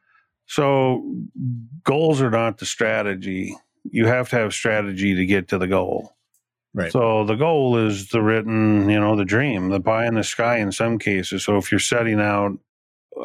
So, 0.47 1.03
goals 1.83 2.23
are 2.23 2.31
not 2.31 2.59
the 2.59 2.67
strategy. 2.67 3.57
You 3.85 4.07
have 4.07 4.29
to 4.31 4.37
have 4.37 4.55
strategy 4.55 5.15
to 5.15 5.27
get 5.27 5.49
to 5.49 5.59
the 5.59 5.67
goal. 5.67 6.15
Right. 6.75 6.93
So 6.93 7.25
the 7.25 7.35
goal 7.35 7.77
is 7.77 8.09
the 8.09 8.23
written, 8.23 8.89
you 8.89 8.99
know, 8.99 9.15
the 9.15 9.25
dream, 9.25 9.69
the 9.69 9.81
pie 9.81 10.07
in 10.07 10.15
the 10.15 10.25
sky 10.25 10.59
in 10.59 10.73
some 10.73 10.99
cases. 10.99 11.45
So 11.45 11.59
if 11.59 11.71
you're 11.71 11.79
setting 11.79 12.21
out, 12.21 12.59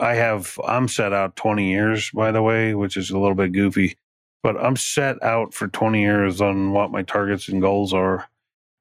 I 0.02 0.16
have, 0.16 0.60
I'm 0.66 0.90
set 0.90 1.14
out 1.14 1.38
20 1.38 1.70
years, 1.70 2.12
by 2.12 2.32
the 2.32 2.42
way, 2.42 2.76
which 2.76 2.98
is 2.98 3.10
a 3.10 3.18
little 3.18 3.36
bit 3.36 3.54
goofy, 3.54 3.96
but 4.44 4.58
I'm 4.58 4.76
set 4.76 5.22
out 5.24 5.54
for 5.54 5.70
20 5.70 6.02
years 6.02 6.42
on 6.42 6.74
what 6.74 6.92
my 6.92 7.04
targets 7.04 7.48
and 7.48 7.62
goals 7.62 7.94
are. 7.94 8.28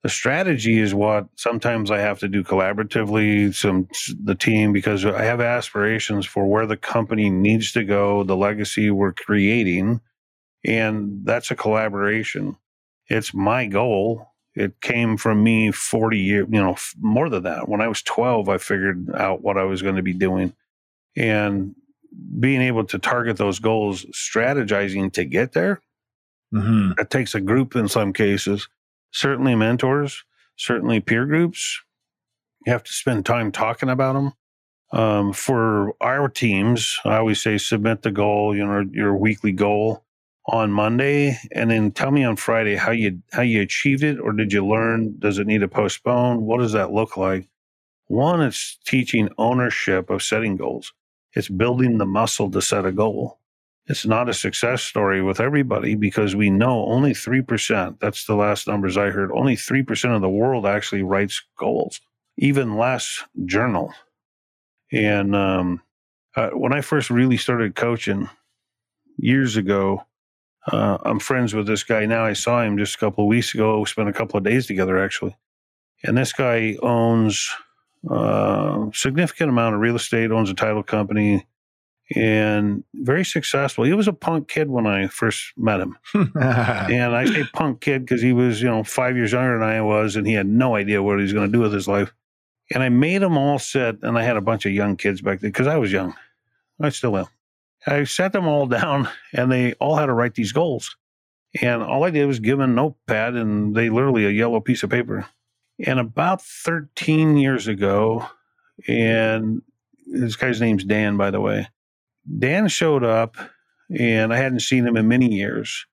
The 0.02 0.08
strategy 0.08 0.78
is 0.78 0.94
what 0.94 1.28
sometimes 1.36 1.90
I 1.90 1.98
have 1.98 2.18
to 2.20 2.28
do 2.28 2.42
collaboratively, 2.44 3.54
some 3.54 3.88
the 4.22 4.34
team, 4.34 4.72
because 4.72 5.04
I 5.04 5.24
have 5.24 5.40
aspirations 5.40 6.26
for 6.26 6.46
where 6.46 6.66
the 6.66 6.76
company 6.76 7.30
needs 7.30 7.72
to 7.72 7.84
go, 7.84 8.22
the 8.22 8.36
legacy 8.36 8.90
we're 8.90 9.12
creating, 9.12 10.00
and 10.64 11.20
that's 11.24 11.50
a 11.50 11.56
collaboration. 11.56 12.56
It's 13.08 13.32
my 13.32 13.66
goal 13.66 14.28
it 14.56 14.80
came 14.80 15.18
from 15.18 15.42
me 15.42 15.70
40 15.70 16.18
years, 16.18 16.48
you 16.50 16.62
know, 16.62 16.76
more 16.98 17.28
than 17.28 17.42
that. 17.42 17.68
When 17.68 17.82
I 17.82 17.88
was 17.88 18.00
12, 18.02 18.48
I 18.48 18.56
figured 18.56 19.10
out 19.14 19.42
what 19.42 19.58
I 19.58 19.64
was 19.64 19.82
going 19.82 19.96
to 19.96 20.02
be 20.02 20.14
doing. 20.14 20.54
And 21.14 21.74
being 22.40 22.62
able 22.62 22.84
to 22.84 22.98
target 22.98 23.36
those 23.36 23.58
goals, 23.58 24.06
strategizing 24.06 25.12
to 25.12 25.26
get 25.26 25.52
there, 25.52 25.82
mm-hmm. 26.54 26.98
it 26.98 27.10
takes 27.10 27.34
a 27.34 27.40
group 27.40 27.76
in 27.76 27.86
some 27.86 28.14
cases, 28.14 28.66
certainly 29.10 29.54
mentors, 29.54 30.24
certainly 30.56 31.00
peer 31.00 31.26
groups. 31.26 31.82
You 32.64 32.72
have 32.72 32.84
to 32.84 32.92
spend 32.92 33.26
time 33.26 33.52
talking 33.52 33.90
about 33.90 34.14
them. 34.14 34.32
Um, 34.92 35.32
for 35.34 35.94
our 36.00 36.30
teams, 36.30 36.98
I 37.04 37.16
always 37.16 37.42
say 37.42 37.58
submit 37.58 38.02
the 38.02 38.10
goal, 38.10 38.56
you 38.56 38.64
know, 38.64 38.86
your 38.90 39.14
weekly 39.14 39.52
goal 39.52 40.05
on 40.48 40.70
Monday, 40.70 41.38
and 41.52 41.70
then 41.70 41.90
tell 41.90 42.10
me 42.10 42.24
on 42.24 42.36
Friday 42.36 42.76
how 42.76 42.92
you 42.92 43.20
how 43.32 43.42
you 43.42 43.60
achieved 43.60 44.02
it, 44.02 44.18
or 44.20 44.32
did 44.32 44.52
you 44.52 44.64
learn? 44.64 45.16
Does 45.18 45.38
it 45.38 45.46
need 45.46 45.60
to 45.60 45.68
postpone? 45.68 46.42
What 46.42 46.58
does 46.58 46.72
that 46.72 46.92
look 46.92 47.16
like? 47.16 47.48
One, 48.06 48.40
it's 48.40 48.78
teaching 48.84 49.28
ownership 49.38 50.10
of 50.10 50.22
setting 50.22 50.56
goals. 50.56 50.92
It's 51.32 51.48
building 51.48 51.98
the 51.98 52.06
muscle 52.06 52.50
to 52.50 52.62
set 52.62 52.86
a 52.86 52.92
goal. 52.92 53.40
It's 53.88 54.06
not 54.06 54.28
a 54.28 54.34
success 54.34 54.82
story 54.82 55.22
with 55.22 55.40
everybody 55.40 55.94
because 55.94 56.34
we 56.34 56.50
know 56.50 56.86
only 56.86 57.12
3%, 57.12 58.00
that's 58.00 58.26
the 58.26 58.34
last 58.34 58.66
numbers 58.66 58.96
I 58.96 59.10
heard, 59.10 59.30
only 59.32 59.54
3% 59.54 60.14
of 60.14 60.22
the 60.22 60.28
world 60.28 60.66
actually 60.66 61.02
writes 61.02 61.42
goals, 61.56 62.00
even 62.36 62.76
less 62.76 63.22
journal. 63.44 63.92
And 64.92 65.36
um, 65.36 65.82
uh, 66.34 66.50
when 66.50 66.72
I 66.72 66.80
first 66.80 67.10
really 67.10 67.36
started 67.36 67.76
coaching 67.76 68.28
years 69.16 69.56
ago, 69.56 70.04
uh, 70.66 70.98
I'm 71.02 71.18
friends 71.18 71.54
with 71.54 71.66
this 71.66 71.84
guy 71.84 72.06
now. 72.06 72.24
I 72.24 72.32
saw 72.32 72.62
him 72.62 72.78
just 72.78 72.96
a 72.96 72.98
couple 72.98 73.24
of 73.24 73.28
weeks 73.28 73.54
ago. 73.54 73.78
We 73.78 73.86
spent 73.86 74.08
a 74.08 74.12
couple 74.12 74.38
of 74.38 74.44
days 74.44 74.66
together 74.66 74.98
actually. 74.98 75.36
And 76.02 76.16
this 76.16 76.32
guy 76.32 76.76
owns 76.82 77.50
a 78.08 78.14
uh, 78.14 78.90
significant 78.92 79.50
amount 79.50 79.74
of 79.74 79.80
real 79.80 79.96
estate, 79.96 80.30
owns 80.30 80.50
a 80.50 80.54
title 80.54 80.82
company, 80.82 81.46
and 82.14 82.84
very 82.94 83.24
successful. 83.24 83.84
He 83.84 83.92
was 83.92 84.06
a 84.06 84.12
punk 84.12 84.48
kid 84.48 84.68
when 84.70 84.86
I 84.86 85.08
first 85.08 85.52
met 85.56 85.80
him. 85.80 85.98
and 86.14 87.16
I 87.16 87.24
say 87.24 87.44
punk 87.52 87.80
kid 87.80 88.04
because 88.04 88.22
he 88.22 88.32
was, 88.32 88.60
you 88.60 88.68
know, 88.68 88.84
five 88.84 89.16
years 89.16 89.32
younger 89.32 89.58
than 89.58 89.68
I 89.68 89.80
was, 89.80 90.14
and 90.14 90.26
he 90.26 90.34
had 90.34 90.46
no 90.46 90.76
idea 90.76 91.02
what 91.02 91.18
he 91.18 91.22
was 91.22 91.32
going 91.32 91.50
to 91.50 91.52
do 91.52 91.62
with 91.62 91.72
his 91.72 91.88
life. 91.88 92.12
And 92.72 92.82
I 92.82 92.88
made 92.90 93.22
him 93.22 93.36
all 93.36 93.58
sit, 93.58 93.98
and 94.02 94.18
I 94.18 94.22
had 94.22 94.36
a 94.36 94.40
bunch 94.40 94.66
of 94.66 94.72
young 94.72 94.96
kids 94.96 95.20
back 95.20 95.40
then 95.40 95.50
because 95.50 95.66
I 95.66 95.76
was 95.76 95.90
young. 95.90 96.14
I 96.80 96.90
still 96.90 97.16
am. 97.16 97.26
I 97.86 98.04
sat 98.04 98.32
them 98.32 98.46
all 98.46 98.66
down 98.80 99.08
and 99.32 99.50
they 99.50 99.74
all 99.74 99.96
had 99.96 100.06
to 100.06 100.12
write 100.12 100.34
these 100.34 100.52
goals. 100.52 100.96
And 101.62 101.82
all 101.82 102.04
I 102.04 102.10
did 102.10 102.26
was 102.26 102.40
give 102.40 102.58
them 102.58 102.70
a 102.70 102.74
notepad 102.74 103.34
and 103.34 103.74
they 103.74 103.88
literally 103.88 104.26
a 104.26 104.30
yellow 104.30 104.60
piece 104.60 104.82
of 104.82 104.90
paper. 104.90 105.26
And 105.84 105.98
about 105.98 106.42
13 106.42 107.36
years 107.36 107.68
ago, 107.68 108.26
and 108.88 109.62
this 110.06 110.36
guy's 110.36 110.60
name's 110.60 110.84
Dan, 110.84 111.16
by 111.16 111.30
the 111.30 111.40
way, 111.40 111.68
Dan 112.38 112.68
showed 112.68 113.04
up 113.04 113.36
and 113.96 114.32
I 114.32 114.36
hadn't 114.36 114.60
seen 114.60 114.86
him 114.86 114.96
in 114.96 115.08
many 115.08 115.32
years. 115.32 115.86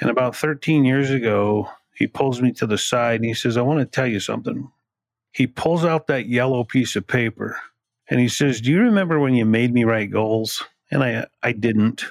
And 0.00 0.10
about 0.10 0.36
13 0.36 0.84
years 0.84 1.10
ago, 1.10 1.68
he 1.94 2.06
pulls 2.06 2.40
me 2.40 2.52
to 2.52 2.66
the 2.66 2.78
side 2.78 3.16
and 3.16 3.24
he 3.24 3.34
says, 3.34 3.56
I 3.56 3.62
want 3.62 3.80
to 3.80 3.86
tell 3.86 4.06
you 4.06 4.20
something. 4.20 4.70
He 5.32 5.46
pulls 5.46 5.84
out 5.84 6.06
that 6.06 6.28
yellow 6.28 6.64
piece 6.64 6.96
of 6.96 7.06
paper 7.06 7.58
and 8.08 8.20
he 8.20 8.28
says, 8.28 8.60
Do 8.60 8.70
you 8.70 8.80
remember 8.80 9.18
when 9.18 9.34
you 9.34 9.44
made 9.44 9.72
me 9.72 9.84
write 9.84 10.10
goals? 10.10 10.64
And 10.90 11.02
I 11.02 11.26
I 11.42 11.52
didn't. 11.52 12.04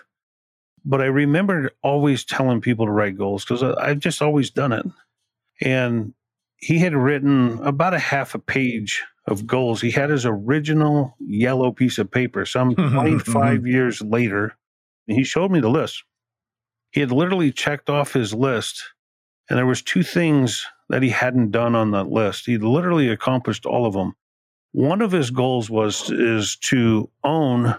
But 0.85 1.01
I 1.01 1.05
remember 1.05 1.71
always 1.81 2.25
telling 2.25 2.59
people 2.59 2.85
to 2.85 2.91
write 2.91 3.17
goals 3.17 3.45
because 3.45 3.63
I've 3.63 3.99
just 3.99 4.21
always 4.21 4.49
done 4.49 4.73
it. 4.73 4.85
And 5.61 6.13
he 6.57 6.79
had 6.79 6.93
written 6.93 7.59
about 7.63 7.93
a 7.93 7.99
half 7.99 8.35
a 8.35 8.39
page 8.39 9.03
of 9.27 9.47
goals. 9.47 9.81
He 9.81 9.91
had 9.91 10.09
his 10.09 10.25
original 10.25 11.15
yellow 11.19 11.71
piece 11.71 11.97
of 11.97 12.11
paper 12.11 12.45
some 12.45 12.75
mm-hmm, 12.75 12.95
25 12.95 13.33
mm-hmm. 13.33 13.67
years 13.67 14.01
later. 14.01 14.55
And 15.07 15.17
he 15.17 15.23
showed 15.23 15.51
me 15.51 15.59
the 15.59 15.69
list. 15.69 16.03
He 16.91 16.99
had 16.99 17.11
literally 17.11 17.51
checked 17.51 17.89
off 17.89 18.13
his 18.13 18.33
list, 18.35 18.83
and 19.49 19.57
there 19.57 19.65
was 19.65 19.81
two 19.81 20.03
things 20.03 20.65
that 20.89 21.01
he 21.01 21.09
hadn't 21.09 21.49
done 21.49 21.75
on 21.75 21.91
that 21.91 22.07
list. 22.07 22.45
He 22.45 22.57
literally 22.59 23.09
accomplished 23.09 23.65
all 23.65 23.87
of 23.87 23.93
them. 23.93 24.13
One 24.73 25.01
of 25.01 25.11
his 25.11 25.31
goals 25.31 25.71
was 25.71 26.11
is 26.11 26.55
to 26.67 27.09
own 27.23 27.75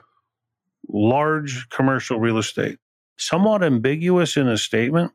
large 0.88 1.68
commercial 1.68 2.18
real 2.18 2.38
estate. 2.38 2.78
Somewhat 3.16 3.62
ambiguous 3.62 4.36
in 4.36 4.46
his 4.46 4.62
statement, 4.62 5.12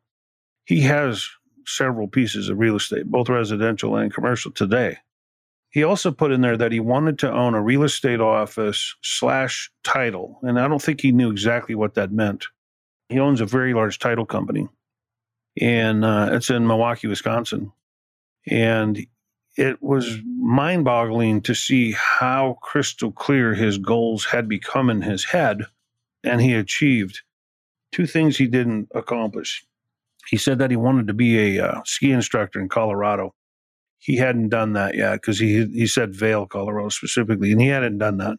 he 0.65 0.81
has 0.81 1.27
several 1.65 2.07
pieces 2.07 2.49
of 2.49 2.57
real 2.57 2.75
estate, 2.75 3.05
both 3.05 3.29
residential 3.29 3.95
and 3.95 4.13
commercial 4.13 4.51
today. 4.51 4.97
He 5.71 5.83
also 5.83 6.11
put 6.11 6.31
in 6.31 6.41
there 6.41 6.57
that 6.57 6.71
he 6.71 6.79
wanted 6.79 7.19
to 7.19 7.31
own 7.31 7.53
a 7.53 7.61
real 7.61 7.83
estate 7.83 8.19
office 8.19 8.95
slash 9.03 9.71
title. 9.83 10.39
And 10.41 10.59
I 10.59 10.67
don't 10.67 10.81
think 10.81 11.01
he 11.01 11.11
knew 11.11 11.29
exactly 11.29 11.75
what 11.75 11.93
that 11.93 12.11
meant. 12.11 12.47
He 13.09 13.19
owns 13.19 13.41
a 13.41 13.45
very 13.45 13.73
large 13.73 13.99
title 13.99 14.25
company, 14.25 14.67
and 15.59 16.05
uh, 16.05 16.29
it's 16.33 16.51
in 16.51 16.67
Milwaukee, 16.67 17.07
Wisconsin. 17.07 17.71
And 18.47 19.05
it 19.57 19.81
was 19.81 20.17
mind 20.37 20.85
boggling 20.85 21.41
to 21.41 21.53
see 21.53 21.91
how 21.91 22.57
crystal 22.61 23.11
clear 23.11 23.53
his 23.53 23.77
goals 23.77 24.25
had 24.25 24.47
become 24.47 24.89
in 24.89 25.01
his 25.01 25.25
head 25.25 25.65
and 26.23 26.41
he 26.41 26.53
achieved 26.53 27.21
two 27.91 28.05
things 28.05 28.37
he 28.37 28.47
didn't 28.47 28.89
accomplish. 28.93 29.65
He 30.27 30.37
said 30.37 30.59
that 30.59 30.69
he 30.69 30.77
wanted 30.77 31.07
to 31.07 31.13
be 31.13 31.57
a 31.57 31.65
uh, 31.65 31.81
ski 31.85 32.11
instructor 32.11 32.59
in 32.59 32.69
Colorado. 32.69 33.33
He 33.97 34.17
hadn't 34.17 34.49
done 34.49 34.73
that 34.73 34.95
yet 34.95 35.13
because 35.15 35.39
he 35.39 35.65
he 35.65 35.87
said 35.87 36.15
Vail, 36.15 36.45
Colorado 36.45 36.89
specifically, 36.89 37.51
and 37.51 37.59
he 37.59 37.67
hadn't 37.67 37.97
done 37.97 38.17
that. 38.17 38.37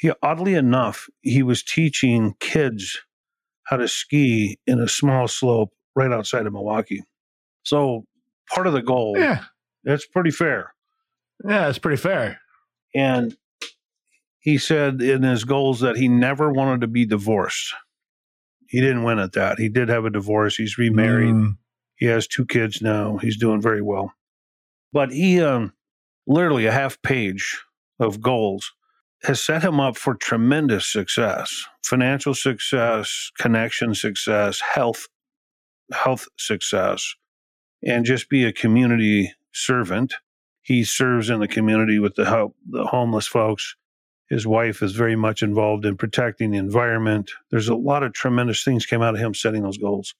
He 0.00 0.10
oddly 0.22 0.54
enough, 0.54 1.08
he 1.22 1.42
was 1.42 1.62
teaching 1.62 2.34
kids 2.40 2.98
how 3.64 3.76
to 3.76 3.88
ski 3.88 4.58
in 4.66 4.80
a 4.80 4.88
small 4.88 5.28
slope 5.28 5.72
right 5.94 6.12
outside 6.12 6.46
of 6.46 6.52
Milwaukee. 6.52 7.02
So 7.62 8.04
part 8.52 8.66
of 8.66 8.72
the 8.72 8.82
goal, 8.82 9.16
Yeah. 9.18 9.44
It's 9.86 10.06
pretty 10.06 10.30
fair. 10.30 10.74
Yeah, 11.48 11.68
it's 11.68 11.78
pretty 11.78 11.96
fair. 11.96 12.40
And 12.94 13.36
he 14.40 14.58
said 14.58 15.00
in 15.00 15.22
his 15.22 15.44
goals 15.44 15.80
that 15.80 15.96
he 15.96 16.08
never 16.08 16.52
wanted 16.52 16.82
to 16.82 16.86
be 16.86 17.06
divorced. 17.06 17.74
He 18.68 18.80
didn't 18.80 19.04
win 19.04 19.18
at 19.18 19.32
that. 19.32 19.58
He 19.58 19.68
did 19.68 19.88
have 19.88 20.04
a 20.04 20.10
divorce. 20.10 20.56
He's 20.56 20.76
remarried. 20.76 21.34
Mm. 21.34 21.56
He 21.96 22.06
has 22.06 22.26
two 22.26 22.44
kids 22.44 22.82
now. 22.82 23.16
He's 23.16 23.38
doing 23.38 23.62
very 23.62 23.80
well. 23.80 24.12
But 24.92 25.12
he, 25.12 25.40
um, 25.40 25.72
literally 26.26 26.66
a 26.66 26.72
half 26.72 27.00
page 27.02 27.62
of 27.98 28.20
goals 28.20 28.72
has 29.22 29.42
set 29.42 29.62
him 29.62 29.80
up 29.80 29.96
for 29.96 30.14
tremendous 30.14 30.90
success 30.90 31.64
financial 31.82 32.34
success, 32.34 33.30
connection 33.38 33.94
success, 33.94 34.60
health, 34.60 35.06
health 35.92 36.26
success, 36.36 37.14
and 37.84 38.04
just 38.04 38.28
be 38.28 38.44
a 38.44 38.52
community 38.52 39.32
servant. 39.56 40.14
He 40.62 40.84
serves 40.84 41.30
in 41.30 41.40
the 41.40 41.48
community 41.48 41.98
with 41.98 42.16
the 42.16 42.26
help, 42.26 42.56
the 42.68 42.86
homeless 42.86 43.26
folks. 43.26 43.76
His 44.28 44.46
wife 44.46 44.82
is 44.82 44.92
very 44.92 45.16
much 45.16 45.42
involved 45.42 45.84
in 45.86 45.96
protecting 45.96 46.50
the 46.50 46.58
environment. 46.58 47.30
There's 47.50 47.68
a 47.68 47.76
lot 47.76 48.02
of 48.02 48.12
tremendous 48.12 48.64
things 48.64 48.86
came 48.86 49.02
out 49.02 49.14
of 49.14 49.20
him 49.20 49.34
setting 49.34 49.62
those 49.62 49.78
goals 49.78 50.14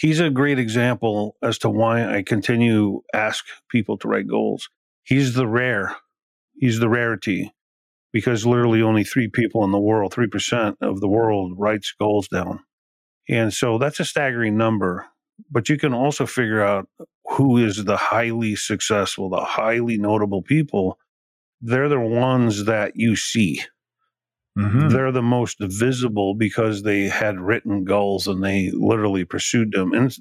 he's 0.00 0.20
a 0.20 0.30
great 0.30 0.58
example 0.58 1.36
as 1.42 1.58
to 1.58 1.70
why 1.70 2.16
I 2.16 2.22
continue 2.22 3.02
ask 3.12 3.44
people 3.68 3.98
to 3.98 4.08
write 4.08 4.28
goals. 4.28 4.68
He's 5.02 5.34
the 5.34 5.46
rare, 5.46 5.96
he's 6.54 6.80
the 6.80 6.88
rarity, 6.88 7.52
because 8.12 8.46
literally 8.46 8.82
only 8.82 9.04
three 9.04 9.28
people 9.28 9.64
in 9.64 9.72
the 9.72 9.80
world, 9.80 10.12
three 10.14 10.28
percent 10.28 10.78
of 10.80 11.00
the 11.00 11.08
world, 11.08 11.54
writes 11.58 11.94
goals 12.00 12.28
down, 12.28 12.60
and 13.28 13.52
so 13.52 13.78
that's 13.78 14.00
a 14.00 14.04
staggering 14.04 14.56
number. 14.56 15.06
But 15.50 15.68
you 15.68 15.78
can 15.78 15.94
also 15.94 16.26
figure 16.26 16.62
out 16.62 16.88
who 17.32 17.56
is 17.58 17.84
the 17.84 17.96
highly 17.96 18.56
successful, 18.56 19.28
the 19.30 19.44
highly 19.44 19.98
notable 19.98 20.42
people. 20.42 20.98
They're 21.60 21.88
the 21.88 22.00
ones 22.00 22.64
that 22.64 22.96
you 22.96 23.16
see 23.16 23.62
Mhm. 24.58 24.90
they're 24.90 25.12
the 25.12 25.22
most 25.22 25.58
visible 25.60 26.34
because 26.34 26.82
they 26.82 27.04
had 27.04 27.38
written 27.38 27.84
goals 27.84 28.26
and 28.26 28.42
they 28.42 28.70
literally 28.72 29.24
pursued 29.24 29.72
them. 29.72 29.92
And 29.92 30.14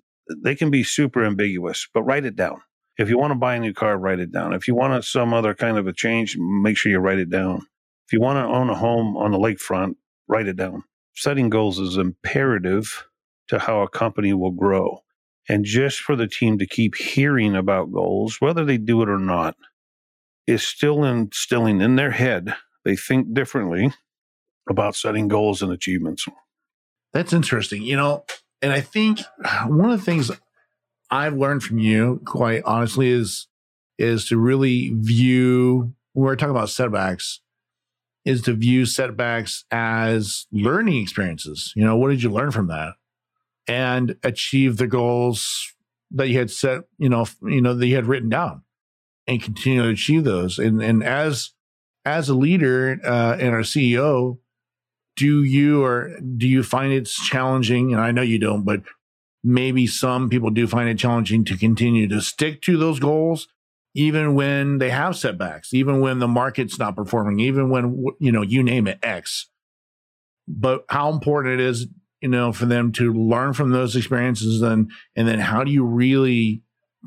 they 0.44 0.56
can 0.56 0.70
be 0.70 0.84
super 0.84 1.26
ambiguous, 1.26 1.88
but 1.94 2.04
write 2.04 2.26
it 2.26 2.36
down. 2.36 2.62
If 2.98 3.10
you 3.10 3.18
want 3.18 3.32
to 3.32 3.36
buy 3.40 3.56
a 3.56 3.60
new 3.60 3.74
car, 3.74 3.98
write 3.98 4.20
it 4.20 4.32
down. 4.32 4.54
If 4.54 4.68
you 4.68 4.76
want 4.76 5.04
some 5.04 5.34
other 5.34 5.54
kind 5.56 5.78
of 5.78 5.88
a 5.88 5.94
change, 5.94 6.38
make 6.38 6.78
sure 6.78 6.92
you 6.92 7.00
write 7.00 7.20
it 7.20 7.30
down. 7.30 7.66
If 8.08 8.14
you 8.14 8.22
want 8.22 8.38
to 8.38 8.54
own 8.54 8.70
a 8.70 8.76
home 8.76 9.18
on 9.18 9.32
the 9.32 9.40
lakefront, 9.40 9.96
write 10.28 10.48
it 10.48 10.58
down. 10.58 10.84
Setting 11.16 11.50
goals 11.50 11.80
is 11.80 11.98
imperative 11.98 13.08
to 13.48 13.58
how 13.60 13.82
a 13.82 13.90
company 13.90 14.34
will 14.34 14.52
grow. 14.52 15.00
And 15.50 15.66
just 15.66 16.00
for 16.00 16.16
the 16.16 16.28
team 16.28 16.60
to 16.60 16.68
keep 16.68 16.96
hearing 16.96 17.56
about 17.56 17.92
goals, 17.92 18.40
whether 18.40 18.64
they 18.64 18.78
do 18.78 19.02
it 19.02 19.10
or 19.10 19.18
not, 19.18 19.56
is 20.46 20.62
still 20.64 21.04
instilling 21.04 21.82
in 21.82 21.96
their 21.96 22.12
head, 22.12 22.54
they 22.86 22.96
think 22.96 23.34
differently 23.34 23.92
about 24.70 24.96
setting 24.96 25.28
goals 25.28 25.64
and 25.64 25.72
achievements. 25.72 26.28
That's 27.14 27.34
interesting. 27.34 27.82
You 27.82 27.98
know, 27.98 28.26
and 28.62 28.72
I 28.72 28.82
think 28.82 29.22
one 29.66 29.90
of 29.90 30.00
the 30.00 30.06
things 30.06 30.32
I've 31.10 31.36
learned 31.36 31.64
from 31.64 31.80
you, 31.80 32.22
quite 32.26 32.62
honestly, 32.64 33.10
is 33.10 33.48
is 33.98 34.26
to 34.28 34.38
really 34.38 34.94
view 34.96 35.94
when 36.14 36.26
we're 36.26 36.36
talking 36.36 36.56
about 36.56 36.70
setbacks, 36.70 37.42
is 38.24 38.42
to 38.44 38.54
view 38.54 38.86
setbacks 38.86 39.66
as 39.72 40.48
learning 40.52 41.02
experiences. 41.02 41.74
You 41.76 41.84
know, 41.84 41.98
what 41.98 42.10
did 42.10 42.24
you 42.24 42.30
learn 42.30 42.52
from 42.52 42.68
that? 42.68 42.94
And 43.70 44.16
achieve 44.24 44.78
the 44.78 44.88
goals 44.88 45.74
that 46.12 46.28
you 46.28 46.40
had 46.40 46.50
set, 46.50 46.82
you 46.98 47.08
know, 47.08 47.28
you 47.44 47.62
know, 47.62 47.76
that 47.76 47.86
you 47.86 47.96
had 47.96 48.08
written 48.08 48.30
down 48.30 48.64
and 49.28 49.42
continue 49.42 49.84
to 49.84 49.90
achieve 49.90 50.24
those. 50.24 50.58
And 50.58 50.82
and 50.82 51.04
as 51.04 51.52
as 52.04 52.30
a 52.30 52.34
leader 52.34 53.00
uh, 53.04 53.38
and 53.40 53.50
our 53.50 53.62
CEO, 53.62 54.40
do 55.20 55.44
you 55.44 55.84
or 55.84 56.18
do 56.38 56.48
you 56.48 56.64
find 56.64 56.94
it's 56.94 57.14
challenging 57.28 57.92
and 57.92 58.02
i 58.02 58.10
know 58.10 58.22
you 58.22 58.40
don't 58.40 58.64
but 58.64 58.82
maybe 59.44 59.86
some 59.86 60.30
people 60.30 60.50
do 60.50 60.66
find 60.66 60.90
it 60.90 60.98
challenging 60.98 61.44
to 61.44 61.58
continue 61.58 62.08
to 62.08 62.22
stick 62.22 62.62
to 62.62 62.78
those 62.78 63.00
goals 63.00 63.50
even 63.94 64.34
when 64.34 64.78
they 64.78 64.90
have 64.90 65.18
setbacks 65.18 65.74
even 65.74 66.00
when 66.00 66.20
the 66.20 66.28
market's 66.28 66.80
not 66.80 66.96
performing 66.96 67.40
even 67.40 67.70
when 67.70 68.06
you 68.20 68.32
know 68.32 68.42
you 68.42 68.64
name 68.64 68.88
it 68.88 68.98
x 69.04 69.50
but 70.48 70.86
how 70.90 71.12
important 71.12 71.60
it 71.60 71.60
is 71.60 71.88
you 72.22 72.30
know 72.30 72.52
for 72.52 72.66
them 72.66 72.92
to 72.94 73.14
learn 73.14 73.54
from 73.54 73.72
those 73.72 73.96
experiences 73.96 74.62
and 74.62 74.92
and 75.16 75.28
then 75.28 75.40
how 75.40 75.64
do 75.64 75.72
you 75.72 75.84
really 75.84 76.62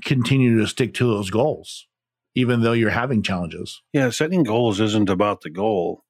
continue 0.05 0.59
to 0.59 0.67
stick 0.67 0.95
to 0.95 1.07
those 1.07 1.31
goals 1.31 1.87
even 2.35 2.63
though 2.63 2.73
you're 2.73 2.91
having 2.91 3.23
challenges 3.23 3.83
Yeah, 3.93 4.11
setting 4.11 4.43
goals 4.43 4.81
isn't 4.81 5.11
about 5.11 5.43
the 5.43 5.51
goal. 5.51 6.05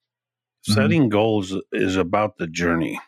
Mhm. 0.69 0.75
Setting 0.75 1.09
goals 1.09 1.57
is 1.73 1.97
about 1.97 2.39
the 2.39 2.47
journey. 2.47 3.01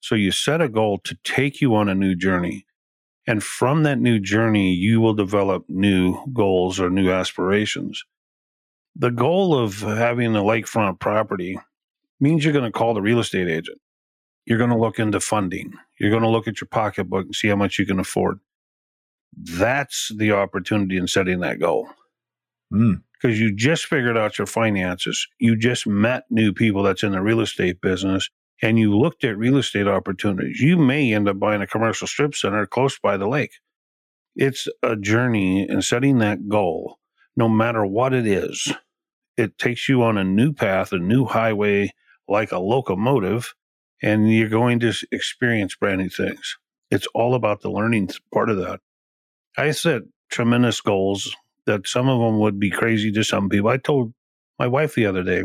So 0.00 0.14
you 0.14 0.30
set 0.30 0.60
a 0.60 0.68
goal 0.68 0.98
to 0.98 1.18
take 1.24 1.60
you 1.60 1.74
on 1.74 1.88
a 1.88 1.94
new 1.96 2.14
journey. 2.14 2.64
And 3.26 3.42
from 3.42 3.82
that 3.82 3.98
new 3.98 4.20
journey, 4.20 4.72
you 4.72 5.00
will 5.00 5.14
develop 5.14 5.64
new 5.68 6.24
goals 6.32 6.78
or 6.78 6.88
new 6.88 7.10
aspirations. 7.10 8.04
The 8.94 9.10
goal 9.10 9.58
of 9.58 9.80
having 9.80 10.36
a 10.36 10.42
lakefront 10.42 11.00
property 11.00 11.58
means 12.20 12.44
you're 12.44 12.52
going 12.52 12.70
to 12.70 12.78
call 12.78 12.94
the 12.94 13.02
real 13.02 13.18
estate 13.18 13.48
agent. 13.48 13.80
You're 14.46 14.58
going 14.58 14.70
to 14.70 14.78
look 14.78 15.00
into 15.00 15.20
funding. 15.20 15.74
You're 16.00 16.10
going 16.10 16.24
to 16.24 16.30
look 16.30 16.48
at 16.48 16.60
your 16.60 16.68
pocketbook 16.68 17.26
and 17.26 17.36
see 17.36 17.48
how 17.48 17.56
much 17.56 17.78
you 17.78 17.86
can 17.86 18.00
afford. 18.00 18.40
That's 19.36 20.12
the 20.16 20.32
opportunity 20.32 20.96
in 20.98 21.08
setting 21.08 21.40
that 21.40 21.60
goal 21.60 21.88
Mm. 22.72 23.02
because 23.14 23.40
you 23.40 23.54
just 23.56 23.86
figured 23.86 24.18
out 24.18 24.38
your 24.38 24.46
finances. 24.46 25.26
You 25.40 25.56
just 25.56 25.86
met 25.86 26.24
new 26.30 26.52
people 26.52 26.82
that's 26.84 27.04
in 27.04 27.12
the 27.12 27.22
real 27.22 27.40
estate 27.40 27.80
business 27.80 28.30
and 28.62 28.78
you 28.78 28.96
looked 28.98 29.24
at 29.24 29.38
real 29.38 29.58
estate 29.58 29.88
opportunities. 29.88 30.60
You 30.60 30.76
may 30.76 31.14
end 31.14 31.28
up 31.28 31.38
buying 31.40 31.62
a 31.62 31.66
commercial 31.68 32.08
strip 32.08 32.34
center 32.34 32.66
close 32.66 32.98
by 32.98 33.16
the 33.16 33.28
lake. 33.28 33.52
It's 34.36 34.68
a 34.82 34.96
journey 34.96 35.68
and 35.68 35.84
setting 35.84 36.18
that 36.18 36.48
goal, 36.48 36.98
no 37.36 37.48
matter 37.48 37.86
what 37.86 38.14
it 38.14 38.26
is, 38.26 38.72
it 39.36 39.58
takes 39.58 39.88
you 39.88 40.02
on 40.04 40.18
a 40.18 40.24
new 40.24 40.52
path, 40.54 40.92
a 40.92 40.98
new 40.98 41.26
highway, 41.26 41.92
like 42.28 42.52
a 42.52 42.60
locomotive, 42.60 43.54
and 44.02 44.32
you're 44.32 44.48
going 44.48 44.80
to 44.80 44.92
experience 45.10 45.74
brand 45.74 46.00
new 46.00 46.08
things. 46.08 46.56
It's 46.90 47.06
all 47.14 47.34
about 47.34 47.62
the 47.62 47.70
learning 47.70 48.10
part 48.32 48.50
of 48.50 48.58
that. 48.58 48.80
I 49.56 49.70
set 49.70 50.02
tremendous 50.30 50.80
goals 50.80 51.34
that 51.66 51.86
some 51.88 52.08
of 52.08 52.20
them 52.20 52.38
would 52.40 52.60
be 52.60 52.70
crazy 52.70 53.10
to 53.12 53.24
some 53.24 53.48
people. 53.48 53.68
I 53.68 53.76
told 53.76 54.12
my 54.58 54.66
wife 54.66 54.94
the 54.94 55.06
other 55.06 55.22
day, 55.22 55.44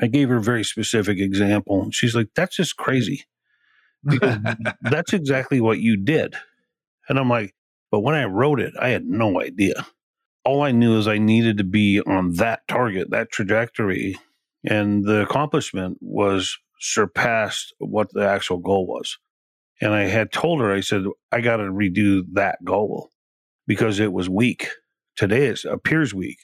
I 0.00 0.06
gave 0.06 0.28
her 0.30 0.36
a 0.36 0.42
very 0.42 0.64
specific 0.64 1.18
example. 1.18 1.88
She's 1.92 2.14
like, 2.14 2.28
that's 2.34 2.56
just 2.56 2.76
crazy. 2.76 3.24
Because 4.04 4.38
that's 4.80 5.12
exactly 5.12 5.60
what 5.60 5.78
you 5.78 5.96
did. 5.96 6.34
And 7.08 7.18
I'm 7.18 7.28
like, 7.28 7.54
but 7.90 8.00
when 8.00 8.14
I 8.14 8.24
wrote 8.24 8.60
it, 8.60 8.74
I 8.80 8.88
had 8.88 9.04
no 9.04 9.40
idea. 9.40 9.86
All 10.44 10.62
I 10.62 10.72
knew 10.72 10.98
is 10.98 11.06
I 11.06 11.18
needed 11.18 11.58
to 11.58 11.64
be 11.64 12.00
on 12.00 12.34
that 12.34 12.66
target, 12.66 13.10
that 13.10 13.30
trajectory. 13.30 14.16
And 14.64 15.04
the 15.04 15.22
accomplishment 15.22 15.98
was 16.00 16.58
surpassed 16.82 17.72
what 17.78 18.12
the 18.12 18.26
actual 18.28 18.58
goal 18.58 18.86
was. 18.86 19.18
And 19.80 19.94
I 19.94 20.02
had 20.02 20.32
told 20.32 20.60
her, 20.60 20.72
I 20.72 20.80
said, 20.80 21.04
I 21.30 21.40
got 21.40 21.56
to 21.58 21.64
redo 21.64 22.22
that 22.32 22.58
goal 22.64 23.10
because 23.66 24.00
it 24.00 24.12
was 24.12 24.28
weak. 24.28 24.68
Today 25.16 25.46
it 25.46 25.64
appears 25.64 26.12
weak. 26.12 26.38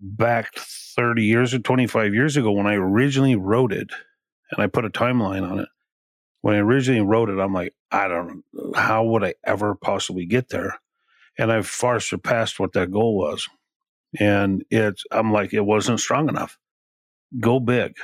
Back 0.00 0.54
30 0.56 1.24
years 1.24 1.54
or 1.54 1.60
25 1.60 2.14
years 2.14 2.36
ago, 2.36 2.52
when 2.52 2.66
I 2.66 2.74
originally 2.74 3.36
wrote 3.36 3.72
it, 3.72 3.90
and 4.50 4.62
I 4.62 4.66
put 4.66 4.84
a 4.84 4.90
timeline 4.90 5.48
on 5.48 5.60
it, 5.60 5.68
when 6.42 6.56
I 6.56 6.58
originally 6.58 7.00
wrote 7.02 7.30
it, 7.30 7.38
I'm 7.38 7.54
like, 7.54 7.74
I 7.90 8.08
don't 8.08 8.42
know, 8.52 8.72
how 8.74 9.04
would 9.04 9.24
I 9.24 9.34
ever 9.44 9.74
possibly 9.74 10.26
get 10.26 10.48
there? 10.48 10.78
And 11.38 11.50
I've 11.52 11.66
far 11.66 12.00
surpassed 12.00 12.60
what 12.60 12.72
that 12.72 12.90
goal 12.90 13.16
was. 13.16 13.48
And 14.18 14.64
it's, 14.70 15.04
I'm 15.10 15.32
like, 15.32 15.54
it 15.54 15.64
wasn't 15.64 16.00
strong 16.00 16.28
enough. 16.28 16.58
Go 17.40 17.60
big. 17.60 17.94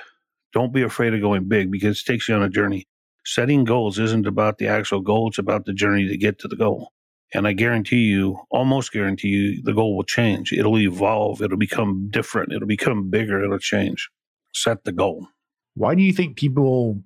Don't 0.52 0.72
be 0.72 0.82
afraid 0.82 1.14
of 1.14 1.20
going 1.20 1.48
big 1.48 1.70
because 1.70 2.00
it 2.00 2.06
takes 2.06 2.28
you 2.28 2.34
on 2.34 2.42
a 2.42 2.48
journey. 2.48 2.86
Setting 3.24 3.64
goals 3.64 3.98
isn't 3.98 4.26
about 4.26 4.58
the 4.58 4.68
actual 4.68 5.00
goal, 5.00 5.28
it's 5.28 5.38
about 5.38 5.66
the 5.66 5.74
journey 5.74 6.08
to 6.08 6.16
get 6.16 6.38
to 6.40 6.48
the 6.48 6.56
goal. 6.56 6.92
And 7.34 7.46
I 7.46 7.52
guarantee 7.52 8.04
you, 8.04 8.40
almost 8.50 8.92
guarantee 8.92 9.28
you, 9.28 9.62
the 9.62 9.74
goal 9.74 9.96
will 9.96 10.04
change. 10.04 10.52
It'll 10.52 10.78
evolve. 10.78 11.42
It'll 11.42 11.58
become 11.58 12.08
different. 12.10 12.52
It'll 12.52 12.66
become 12.66 13.10
bigger. 13.10 13.44
It'll 13.44 13.58
change. 13.58 14.08
Set 14.54 14.84
the 14.84 14.92
goal. 14.92 15.28
Why 15.74 15.94
do 15.94 16.02
you 16.02 16.12
think 16.12 16.36
people, 16.36 17.02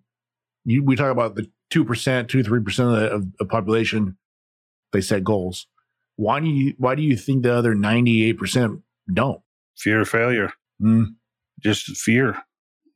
you, 0.64 0.84
we 0.84 0.94
talk 0.94 1.10
about 1.10 1.34
the 1.34 1.50
2%, 1.72 2.28
2 2.28 2.38
3% 2.38 2.78
of 2.78 3.00
the, 3.00 3.10
of 3.10 3.36
the 3.38 3.44
population, 3.44 4.16
they 4.92 5.00
set 5.00 5.24
goals. 5.24 5.66
Why 6.16 6.38
do 6.38 6.46
you, 6.46 6.74
why 6.78 6.94
do 6.94 7.02
you 7.02 7.16
think 7.16 7.42
the 7.42 7.52
other 7.52 7.74
98% 7.74 8.82
don't? 9.12 9.40
Fear 9.76 10.02
of 10.02 10.08
failure. 10.08 10.52
Mm. 10.80 11.16
Just 11.60 11.96
fear. 11.96 12.36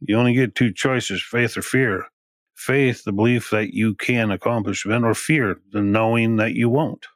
You 0.01 0.17
only 0.19 0.35
get 0.35 0.55
two 0.55 0.73
choices 0.73 1.23
faith 1.23 1.57
or 1.57 1.63
fear. 1.63 2.07
Faith, 2.55 3.05
the 3.05 3.13
belief 3.13 3.51
that 3.51 3.75
you 3.75 3.95
can 3.95 4.31
accomplish 4.31 4.87
event, 4.87 5.05
or 5.05 5.15
fear, 5.15 5.61
the 5.73 5.83
knowing 5.83 6.37
that 6.37 6.55
you 6.55 6.69
won't. 6.71 7.07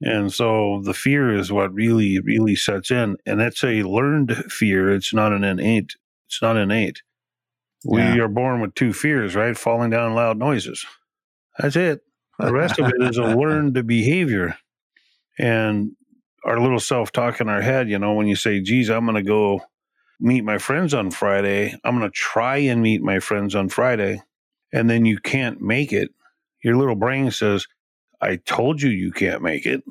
And 0.00 0.32
so 0.32 0.80
the 0.84 0.94
fear 0.94 1.34
is 1.34 1.50
what 1.50 1.72
really, 1.72 2.20
really 2.20 2.54
sets 2.54 2.90
in. 2.90 3.16
And 3.26 3.40
it's 3.40 3.64
a 3.64 3.82
learned 3.82 4.36
fear. 4.52 4.92
It's 4.92 5.12
not 5.14 5.32
an 5.32 5.42
innate. 5.42 5.96
It's 6.28 6.40
not 6.42 6.56
innate. 6.56 7.02
We 7.84 8.00
Yeah. 8.02 8.18
are 8.24 8.28
born 8.28 8.60
with 8.60 8.74
two 8.74 8.92
fears, 8.92 9.34
right? 9.34 9.56
Falling 9.56 9.90
down 9.90 10.14
loud 10.14 10.38
noises. 10.38 10.84
That's 11.58 11.76
it. 11.76 12.02
The 12.38 12.52
rest 12.52 12.78
of 12.78 12.86
it 12.88 13.00
is 13.02 13.16
a 13.16 13.22
learned 13.36 13.86
behavior. 13.86 14.56
And 15.38 15.92
our 16.44 16.60
little 16.60 16.80
self 16.80 17.10
talk 17.10 17.40
in 17.40 17.48
our 17.48 17.62
head, 17.62 17.88
you 17.88 17.98
know, 17.98 18.14
when 18.14 18.26
you 18.26 18.36
say, 18.36 18.60
geez, 18.60 18.90
I'm 18.90 19.04
going 19.06 19.16
to 19.16 19.22
go 19.22 19.62
meet 20.20 20.44
my 20.44 20.58
friends 20.58 20.94
on 20.94 21.10
Friday, 21.10 21.74
I'm 21.84 21.98
going 21.98 22.10
to 22.10 22.14
try 22.14 22.56
and 22.58 22.82
meet 22.82 23.02
my 23.02 23.20
friends 23.20 23.54
on 23.54 23.68
Friday, 23.68 24.22
and 24.72 24.88
then 24.88 25.04
you 25.04 25.18
can't 25.18 25.60
make 25.60 25.92
it, 25.92 26.10
your 26.62 26.76
little 26.76 26.96
brain 26.96 27.30
says, 27.30 27.66
I 28.20 28.36
told 28.36 28.82
you 28.82 28.90
you 28.90 29.12
can't 29.12 29.42
make 29.42 29.66
it. 29.66 29.82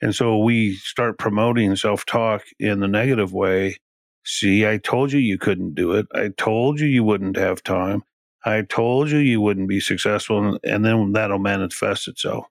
And 0.00 0.14
so 0.14 0.38
we 0.38 0.74
start 0.74 1.18
promoting 1.18 1.76
self 1.76 2.04
talk 2.04 2.42
in 2.58 2.80
the 2.80 2.88
negative 2.88 3.32
way. 3.32 3.76
See, 4.24 4.66
I 4.66 4.78
told 4.78 5.12
you 5.12 5.18
you 5.18 5.38
couldn't 5.38 5.74
do 5.74 5.92
it. 5.92 6.06
I 6.14 6.28
told 6.36 6.80
you 6.80 6.86
you 6.86 7.04
wouldn't 7.04 7.36
have 7.36 7.62
time. 7.62 8.02
I 8.44 8.62
told 8.62 9.10
you 9.10 9.18
you 9.18 9.40
wouldn't 9.40 9.68
be 9.68 9.80
successful. 9.80 10.58
And 10.64 10.84
then 10.84 11.12
that'll 11.12 11.38
manifest 11.38 12.08
itself. 12.08 12.46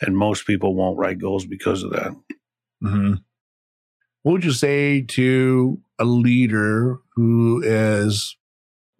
And 0.00 0.16
most 0.16 0.46
people 0.46 0.74
won't 0.74 0.98
write 0.98 1.18
goals 1.18 1.46
because 1.46 1.82
of 1.82 1.90
that. 1.92 2.14
hmm 2.82 3.14
What 4.28 4.34
would 4.34 4.44
you 4.44 4.52
say 4.52 5.00
to 5.00 5.80
a 5.98 6.04
leader 6.04 6.98
who 7.16 7.62
is 7.64 8.36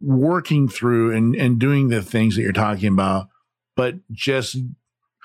working 0.00 0.70
through 0.70 1.14
and, 1.14 1.36
and 1.36 1.58
doing 1.58 1.88
the 1.88 2.00
things 2.00 2.34
that 2.34 2.40
you're 2.40 2.52
talking 2.52 2.94
about, 2.94 3.28
but 3.76 3.96
just, 4.10 4.56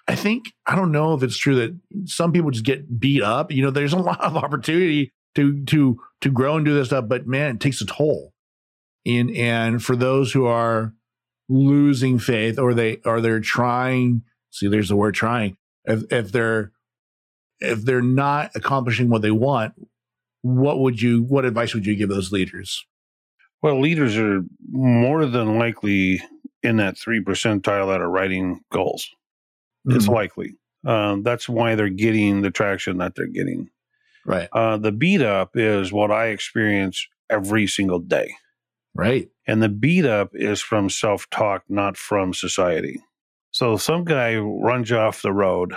I 0.06 0.16
think, 0.16 0.48
I 0.66 0.76
don't 0.76 0.92
know 0.92 1.13
if 1.13 1.24
it's 1.24 1.38
true 1.38 1.56
that 1.56 1.80
some 2.04 2.34
people 2.34 2.52
just 2.52 2.66
get 2.66 3.00
beat 3.00 3.24
up. 3.24 3.50
You 3.50 3.63
know, 3.63 3.72
there's 3.72 3.94
a 3.94 3.98
lot 4.00 4.20
of 4.20 4.36
opportunity 4.36 5.13
to, 5.36 5.63
to, 5.68 5.98
to 6.20 6.30
grow 6.30 6.58
and 6.58 6.66
do 6.66 6.74
this 6.74 6.88
stuff, 6.88 7.06
but 7.08 7.26
man, 7.26 7.56
it 7.56 7.62
takes 7.62 7.80
a 7.80 7.86
toll. 7.86 8.34
And, 9.06 9.34
and 9.38 9.82
for 9.82 9.96
those 9.96 10.34
who 10.34 10.48
are 10.48 10.94
losing 11.48 12.20
faith 12.20 12.60
or 12.60 12.74
they, 12.74 12.98
or 13.06 13.22
they're 13.22 13.39
trying, 13.39 14.24
see, 14.52 14.68
there's 14.68 14.89
the 14.89 14.98
word 14.98 15.16
trying. 15.16 15.56
If, 15.86 16.12
if 16.12 16.34
they're, 16.34 16.74
if 17.62 17.86
they're 17.86 18.02
not 18.02 18.52
accomplishing 18.54 19.08
what 19.08 19.22
they 19.22 19.32
want, 19.32 19.76
what 20.43 20.79
would 20.79 21.01
you 21.01 21.23
what 21.23 21.45
advice 21.45 21.73
would 21.73 21.86
you 21.88 21.95
give 21.95 22.10
those 22.10 22.32
leaders? 22.32 22.86
Well, 23.63 23.82
leaders 23.82 24.17
are 24.17 24.41
more 24.71 25.25
than 25.25 25.58
likely 25.58 26.21
in 26.62 26.77
that 26.77 26.97
three 26.97 27.23
percentile 27.23 27.88
that 27.88 28.01
are 28.01 28.10
writing 28.10 28.62
goals. 28.71 29.10
It's 29.88 30.08
Mhm. 30.08 30.13
likely. 30.13 30.56
Um, 30.86 31.23
that's 31.23 31.49
why 31.49 31.75
they're 31.75 31.89
getting 31.89 32.41
the 32.41 32.51
traction 32.51 32.97
that 32.99 33.15
they're 33.15 33.27
getting. 33.27 33.69
right, 34.25 34.47
Uh, 34.53 34.77
the 34.77 34.91
beat 34.93 35.21
up 35.21 35.58
is 35.58 35.91
what 35.91 36.12
I 36.12 36.27
experience 36.27 37.06
every 37.29 37.67
single 37.67 37.99
day. 37.99 38.36
right, 38.95 39.29
And 39.47 39.62
the 39.62 39.67
beat 39.69 40.06
up 40.06 40.29
is 40.34 40.62
from 40.62 40.89
self 40.89 41.29
talk, 41.29 41.63
not 41.69 41.97
from 41.97 42.34
society. 42.34 43.01
So 43.51 43.75
some 43.77 44.03
guy 44.06 44.38
runs 44.38 44.89
you 44.89 44.97
off 44.97 45.21
the 45.21 45.34
road 45.34 45.73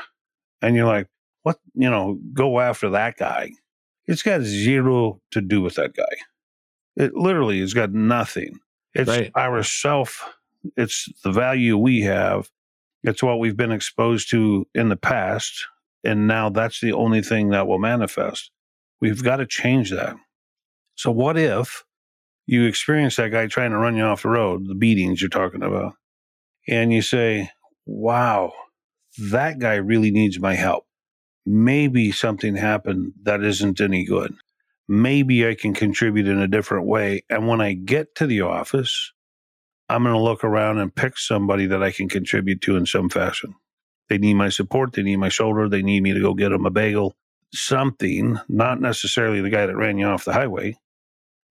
and 0.62 0.76
you're 0.76 0.86
like, 0.86 1.08
what, 1.42 1.58
you 1.74 1.90
know, 1.90 2.20
go 2.32 2.60
after 2.60 2.90
that 2.90 3.16
guy. 3.16 3.52
It's 4.06 4.22
got 4.22 4.42
zero 4.42 5.20
to 5.32 5.40
do 5.40 5.60
with 5.62 5.74
that 5.76 5.94
guy. 5.94 6.04
It 6.96 7.14
literally 7.14 7.60
has 7.60 7.74
got 7.74 7.92
nothing. 7.92 8.58
It's 8.94 9.08
Right. 9.08 9.30
our 9.34 9.62
self, 9.62 10.32
it's 10.76 11.08
the 11.22 11.32
value 11.32 11.76
we 11.76 12.00
have. 12.02 12.50
It's 13.02 13.22
what 13.22 13.38
we've 13.38 13.56
been 13.56 13.72
exposed 13.72 14.30
to 14.30 14.66
in 14.74 14.88
the 14.88 14.96
past. 14.96 15.66
And 16.04 16.26
now 16.26 16.48
that's 16.50 16.80
the 16.80 16.92
only 16.92 17.22
thing 17.22 17.50
that 17.50 17.66
will 17.66 17.78
manifest. 17.78 18.50
We've 19.00 19.22
got 19.22 19.36
to 19.36 19.46
change 19.46 19.90
that. 19.90 20.16
So, 20.94 21.10
what 21.10 21.36
if 21.36 21.84
you 22.46 22.64
experience 22.64 23.16
that 23.16 23.30
guy 23.32 23.46
trying 23.48 23.72
to 23.72 23.78
run 23.78 23.96
you 23.96 24.04
off 24.04 24.22
the 24.22 24.28
road, 24.28 24.66
the 24.66 24.74
beatings 24.74 25.20
you're 25.20 25.28
talking 25.28 25.62
about, 25.62 25.94
and 26.68 26.92
you 26.92 27.02
say, 27.02 27.50
wow, 27.84 28.52
that 29.30 29.58
guy 29.58 29.74
really 29.74 30.10
needs 30.10 30.38
my 30.40 30.54
help. 30.54 30.85
Maybe 31.46 32.10
something 32.10 32.56
happened 32.56 33.12
that 33.22 33.42
isn't 33.44 33.80
any 33.80 34.04
good. 34.04 34.34
Maybe 34.88 35.46
I 35.46 35.54
can 35.54 35.74
contribute 35.74 36.26
in 36.28 36.40
a 36.40 36.48
different 36.48 36.86
way. 36.86 37.22
And 37.30 37.46
when 37.46 37.60
I 37.60 37.74
get 37.74 38.16
to 38.16 38.26
the 38.26 38.42
office, 38.42 39.12
I'm 39.88 40.02
going 40.02 40.14
to 40.14 40.20
look 40.20 40.42
around 40.42 40.78
and 40.78 40.94
pick 40.94 41.16
somebody 41.16 41.66
that 41.66 41.82
I 41.82 41.92
can 41.92 42.08
contribute 42.08 42.60
to 42.62 42.76
in 42.76 42.86
some 42.86 43.08
fashion. 43.08 43.54
They 44.08 44.18
need 44.18 44.34
my 44.34 44.48
support. 44.48 44.92
They 44.92 45.02
need 45.02 45.16
my 45.16 45.28
shoulder. 45.28 45.68
They 45.68 45.82
need 45.82 46.02
me 46.02 46.12
to 46.12 46.20
go 46.20 46.34
get 46.34 46.50
them 46.50 46.66
a 46.66 46.70
bagel. 46.70 47.14
Something, 47.52 48.38
not 48.48 48.80
necessarily 48.80 49.40
the 49.40 49.50
guy 49.50 49.66
that 49.66 49.76
ran 49.76 49.98
you 49.98 50.06
off 50.06 50.24
the 50.24 50.32
highway, 50.32 50.76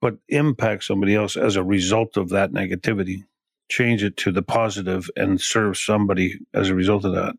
but 0.02 0.18
impact 0.28 0.84
somebody 0.84 1.16
else 1.16 1.38
as 1.38 1.56
a 1.56 1.64
result 1.64 2.18
of 2.18 2.30
that 2.30 2.52
negativity. 2.52 3.24
Change 3.70 4.04
it 4.04 4.18
to 4.18 4.32
the 4.32 4.44
positive 4.44 5.10
and 5.16 5.40
serve 5.42 5.78
somebody 5.78 6.40
as 6.54 6.70
a 6.70 6.76
result 6.76 7.06
of 7.06 7.14
that. 7.14 7.36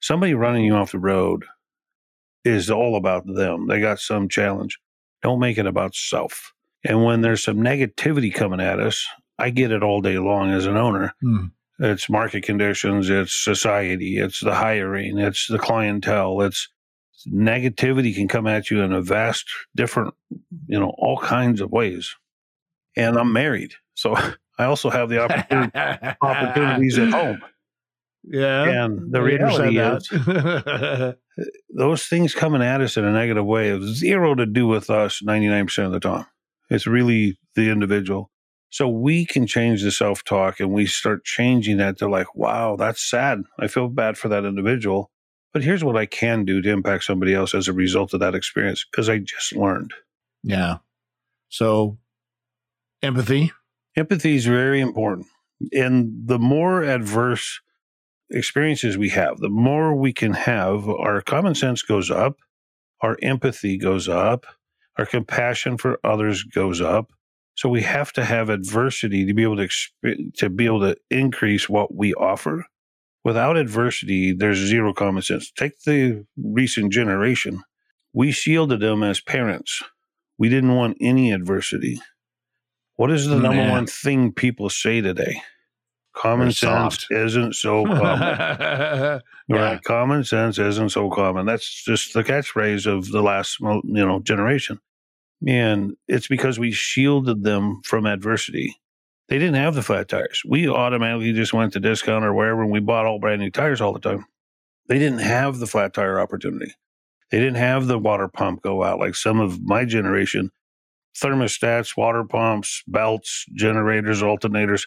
Somebody 0.00 0.34
running 0.34 0.64
you 0.64 0.74
off 0.74 0.92
the 0.92 0.98
road 0.98 1.44
is 2.44 2.70
all 2.70 2.96
about 2.96 3.26
them. 3.26 3.66
They 3.66 3.80
got 3.80 4.00
some 4.00 4.28
challenge. 4.28 4.78
Don't 5.22 5.40
make 5.40 5.58
it 5.58 5.66
about 5.66 5.94
self. 5.94 6.52
And 6.84 7.02
when 7.02 7.22
there's 7.22 7.42
some 7.42 7.56
negativity 7.56 8.32
coming 8.32 8.60
at 8.60 8.78
us, 8.78 9.06
I 9.38 9.50
get 9.50 9.72
it 9.72 9.82
all 9.82 10.00
day 10.00 10.18
long 10.18 10.50
as 10.50 10.66
an 10.66 10.76
owner. 10.76 11.14
Hmm. 11.20 11.46
It's 11.80 12.08
market 12.08 12.44
conditions, 12.44 13.10
it's 13.10 13.34
society, 13.34 14.18
it's 14.18 14.40
the 14.40 14.54
hiring, 14.54 15.18
it's 15.18 15.48
the 15.48 15.58
clientele, 15.58 16.40
it's 16.42 16.68
negativity 17.26 18.14
can 18.14 18.28
come 18.28 18.46
at 18.46 18.70
you 18.70 18.82
in 18.82 18.92
a 18.92 19.02
vast 19.02 19.46
different, 19.74 20.14
you 20.66 20.78
know, 20.78 20.94
all 20.98 21.18
kinds 21.18 21.60
of 21.60 21.72
ways. 21.72 22.14
And 22.96 23.16
I'm 23.16 23.32
married. 23.32 23.72
So 23.94 24.14
I 24.58 24.64
also 24.64 24.88
have 24.88 25.08
the 25.08 25.18
opportunity, 25.18 26.16
opportunities 26.22 26.98
at 26.98 27.10
home. 27.10 27.42
Yeah, 28.26 28.84
And 28.84 29.12
the 29.12 29.22
reality 29.22 29.78
is 29.78 30.08
that. 30.08 31.16
those 31.74 32.06
things 32.06 32.34
coming 32.34 32.62
at 32.62 32.80
us 32.80 32.96
in 32.96 33.04
a 33.04 33.12
negative 33.12 33.44
way 33.44 33.68
have 33.68 33.82
zero 33.82 34.34
to 34.34 34.46
do 34.46 34.66
with 34.66 34.88
us 34.88 35.20
99% 35.22 35.86
of 35.86 35.92
the 35.92 36.00
time. 36.00 36.26
It's 36.70 36.86
really 36.86 37.38
the 37.54 37.70
individual. 37.70 38.30
So 38.70 38.88
we 38.88 39.26
can 39.26 39.46
change 39.46 39.82
the 39.82 39.92
self 39.92 40.24
talk 40.24 40.58
and 40.58 40.72
we 40.72 40.86
start 40.86 41.24
changing 41.24 41.76
that 41.76 41.98
to 41.98 42.08
like, 42.08 42.34
wow, 42.34 42.76
that's 42.76 43.08
sad. 43.08 43.42
I 43.58 43.68
feel 43.68 43.88
bad 43.88 44.18
for 44.18 44.28
that 44.28 44.44
individual. 44.44 45.10
But 45.52 45.62
here's 45.62 45.84
what 45.84 45.96
I 45.96 46.06
can 46.06 46.44
do 46.44 46.60
to 46.60 46.70
impact 46.70 47.04
somebody 47.04 47.34
else 47.34 47.54
as 47.54 47.68
a 47.68 47.72
result 47.72 48.12
of 48.14 48.20
that 48.20 48.34
experience 48.34 48.84
because 48.90 49.08
I 49.08 49.18
just 49.18 49.54
learned. 49.54 49.94
yeah. 50.42 50.78
So 51.50 51.98
empathy. 53.00 53.52
Empathy 53.96 54.34
is 54.34 54.46
very 54.46 54.80
important. 54.80 55.28
And 55.72 56.26
the 56.26 56.40
more 56.40 56.82
adverse 56.82 57.60
experiences 58.34 58.98
we 58.98 59.10
have, 59.10 59.38
the 59.38 59.48
more 59.48 59.94
we 59.94 60.12
can 60.12 60.34
have, 60.34 60.88
our 60.88 61.22
common 61.22 61.54
sense 61.54 61.82
goes 61.82 62.10
up, 62.10 62.38
our 63.00 63.16
empathy 63.22 63.78
goes 63.78 64.08
up, 64.08 64.46
our 64.98 65.06
compassion 65.06 65.76
for 65.78 65.98
others 66.04 66.42
goes 66.42 66.80
up. 66.80 67.12
So 67.56 67.68
we 67.68 67.82
have 67.82 68.12
to 68.14 68.24
have 68.24 68.50
adversity 68.50 69.26
to 69.26 69.34
be 69.34 69.44
able 69.44 69.56
to 69.56 69.68
exp- 69.68 70.34
to 70.38 70.50
be 70.50 70.66
able 70.66 70.80
to 70.80 70.96
increase 71.10 71.68
what 71.68 71.94
we 71.94 72.12
offer. 72.14 72.66
Without 73.22 73.56
adversity, 73.56 74.32
there's 74.32 74.58
zero 74.58 74.92
common 74.92 75.22
sense. 75.22 75.50
Take 75.50 75.80
the 75.80 76.26
recent 76.36 76.92
generation. 76.92 77.62
We 78.12 78.32
shielded 78.32 78.80
them 78.80 79.02
as 79.02 79.20
parents. 79.20 79.82
We 80.36 80.48
didn't 80.48 80.74
want 80.74 80.98
any 81.00 81.32
adversity. 81.32 82.00
What 82.96 83.10
is 83.10 83.26
the 83.26 83.36
number 83.36 83.70
one 83.70 83.86
thing 83.86 84.32
people 84.32 84.68
say 84.68 85.00
today? 85.00 85.42
Common 86.14 86.52
sense 86.52 87.06
isn't 87.10 87.54
so 87.54 87.84
common. 87.84 89.20
Yeah. 89.46 89.56
Right. 89.56 89.82
Common 89.82 90.24
sense 90.24 90.58
isn't 90.58 90.88
so 90.88 91.10
common. 91.10 91.44
That's 91.44 91.84
just 91.84 92.14
the 92.14 92.24
catchphrase 92.24 92.86
of 92.86 93.10
the 93.10 93.20
last 93.20 93.60
you 93.60 93.82
know 93.84 94.20
generation. 94.20 94.80
And 95.46 95.96
it's 96.08 96.28
because 96.28 96.58
we 96.58 96.72
shielded 96.72 97.44
them 97.44 97.82
from 97.84 98.06
adversity. 98.06 98.74
They 99.28 99.38
didn't 99.38 99.56
have 99.56 99.74
the 99.74 99.82
flat 99.82 100.08
tires. 100.08 100.40
We 100.48 100.66
automatically 100.68 101.32
just 101.34 101.52
went 101.52 101.74
to 101.74 101.80
discount 101.80 102.24
or 102.24 102.32
wherever 102.32 102.62
and 102.62 102.72
we 102.72 102.80
bought 102.80 103.04
all 103.04 103.18
brand 103.18 103.42
new 103.42 103.50
tires 103.50 103.82
all 103.82 103.92
the 103.92 104.00
time. 104.00 104.24
They 104.88 104.98
didn't 104.98 105.20
have 105.20 105.58
the 105.58 105.66
flat 105.66 105.92
tire 105.92 106.18
opportunity. 106.18 106.72
They 107.30 107.38
didn't 107.38 107.56
have 107.56 107.86
the 107.86 107.98
water 107.98 108.28
pump 108.28 108.62
go 108.62 108.82
out 108.82 108.98
like 108.98 109.14
some 109.14 109.40
of 109.40 109.60
my 109.62 109.84
generation. 109.84 110.50
Thermostats, 111.16 111.96
water 111.96 112.24
pumps, 112.24 112.82
belts, 112.86 113.44
generators, 113.54 114.22
alternators. 114.22 114.86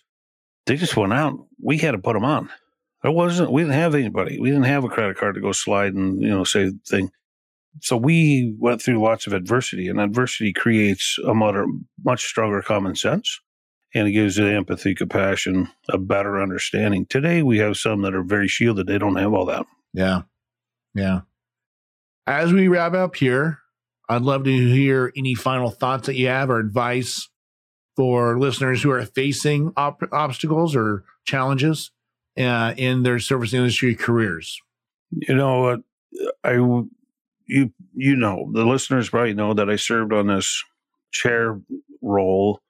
They 0.68 0.76
just 0.76 0.97
went 0.97 1.13
out. 1.13 1.34
We 1.61 1.78
had 1.78 1.91
to 1.91 1.97
put 1.97 2.13
them 2.13 2.26
on. 2.26 2.49
There 3.01 3.11
wasn't. 3.11 3.51
We 3.51 3.61
didn't 3.61 3.76
have 3.76 3.95
anybody. 3.95 4.38
We 4.39 4.49
didn't 4.49 4.65
have 4.65 4.84
a 4.84 4.89
credit 4.89 5.18
card 5.18 5.36
to 5.36 5.41
go 5.41 5.53
slide 5.53 5.93
and 5.93 6.22
you 6.22 6.30
know 6.30 6.43
say 6.43 6.72
thing. 6.86 7.09
So 7.82 7.95
we 7.95 8.55
went 8.59 8.82
through 8.82 9.01
lots 9.01 9.28
of 9.28 9.34
adversity, 9.34 9.88
and 9.88 9.99
adversity 9.99 10.51
creates 10.51 11.18
a 11.26 11.34
much, 11.34 11.55
much 12.03 12.26
stronger 12.26 12.61
common 12.61 12.95
sense, 12.95 13.39
and 13.93 14.07
it 14.07 14.11
gives 14.11 14.38
you 14.38 14.47
empathy, 14.47 14.93
compassion, 14.93 15.70
a 15.89 15.97
better 15.97 16.41
understanding. 16.41 17.05
Today 17.05 17.43
we 17.43 17.59
have 17.59 17.78
some 17.78 18.01
that 18.01 18.15
are 18.15 18.24
very 18.24 18.47
shielded. 18.47 18.88
They 18.88 18.97
don't 18.97 19.15
have 19.15 19.34
all 19.34 19.45
that. 19.45 19.65
Yeah, 19.93 20.24
yeah. 20.93 21.22
As 22.26 22.51
we 22.51 22.68
wrap 22.68 22.93
up 22.93 23.15
here, 23.15 23.59
I'd 24.09 24.24
love 24.24 24.43
to 24.43 24.51
hear 24.51 25.13
any 25.15 25.34
final 25.34 25.70
thoughts 25.70 26.07
that 26.07 26.15
you 26.15 26.28
have 26.28 26.49
or 26.49 26.59
advice 26.59 27.30
for 27.98 28.39
listeners 28.39 28.84
who 28.84 28.91
are 28.91 29.04
facing 29.04 29.74
op- 29.76 30.14
obstacles 30.14 30.76
or 30.76 31.04
challenges 31.26 31.91
uh, 32.38 32.74
in 32.78 33.02
their 33.02 33.20
service 33.20 33.54
industry 33.54 33.95
careers. 33.95 34.62
You 35.12 35.36
know, 35.36 35.82
I 36.43 36.54
you 37.48 37.74
you 37.93 38.16
know 38.16 38.50
the 38.54 38.66
listeners 38.66 39.10
probably 39.10 39.34
know 39.34 39.54
that 39.54 39.70
I 39.70 39.76
served 39.76 40.14
on 40.14 40.28
this 40.28 40.64
chair 41.12 41.60
role 42.02 42.62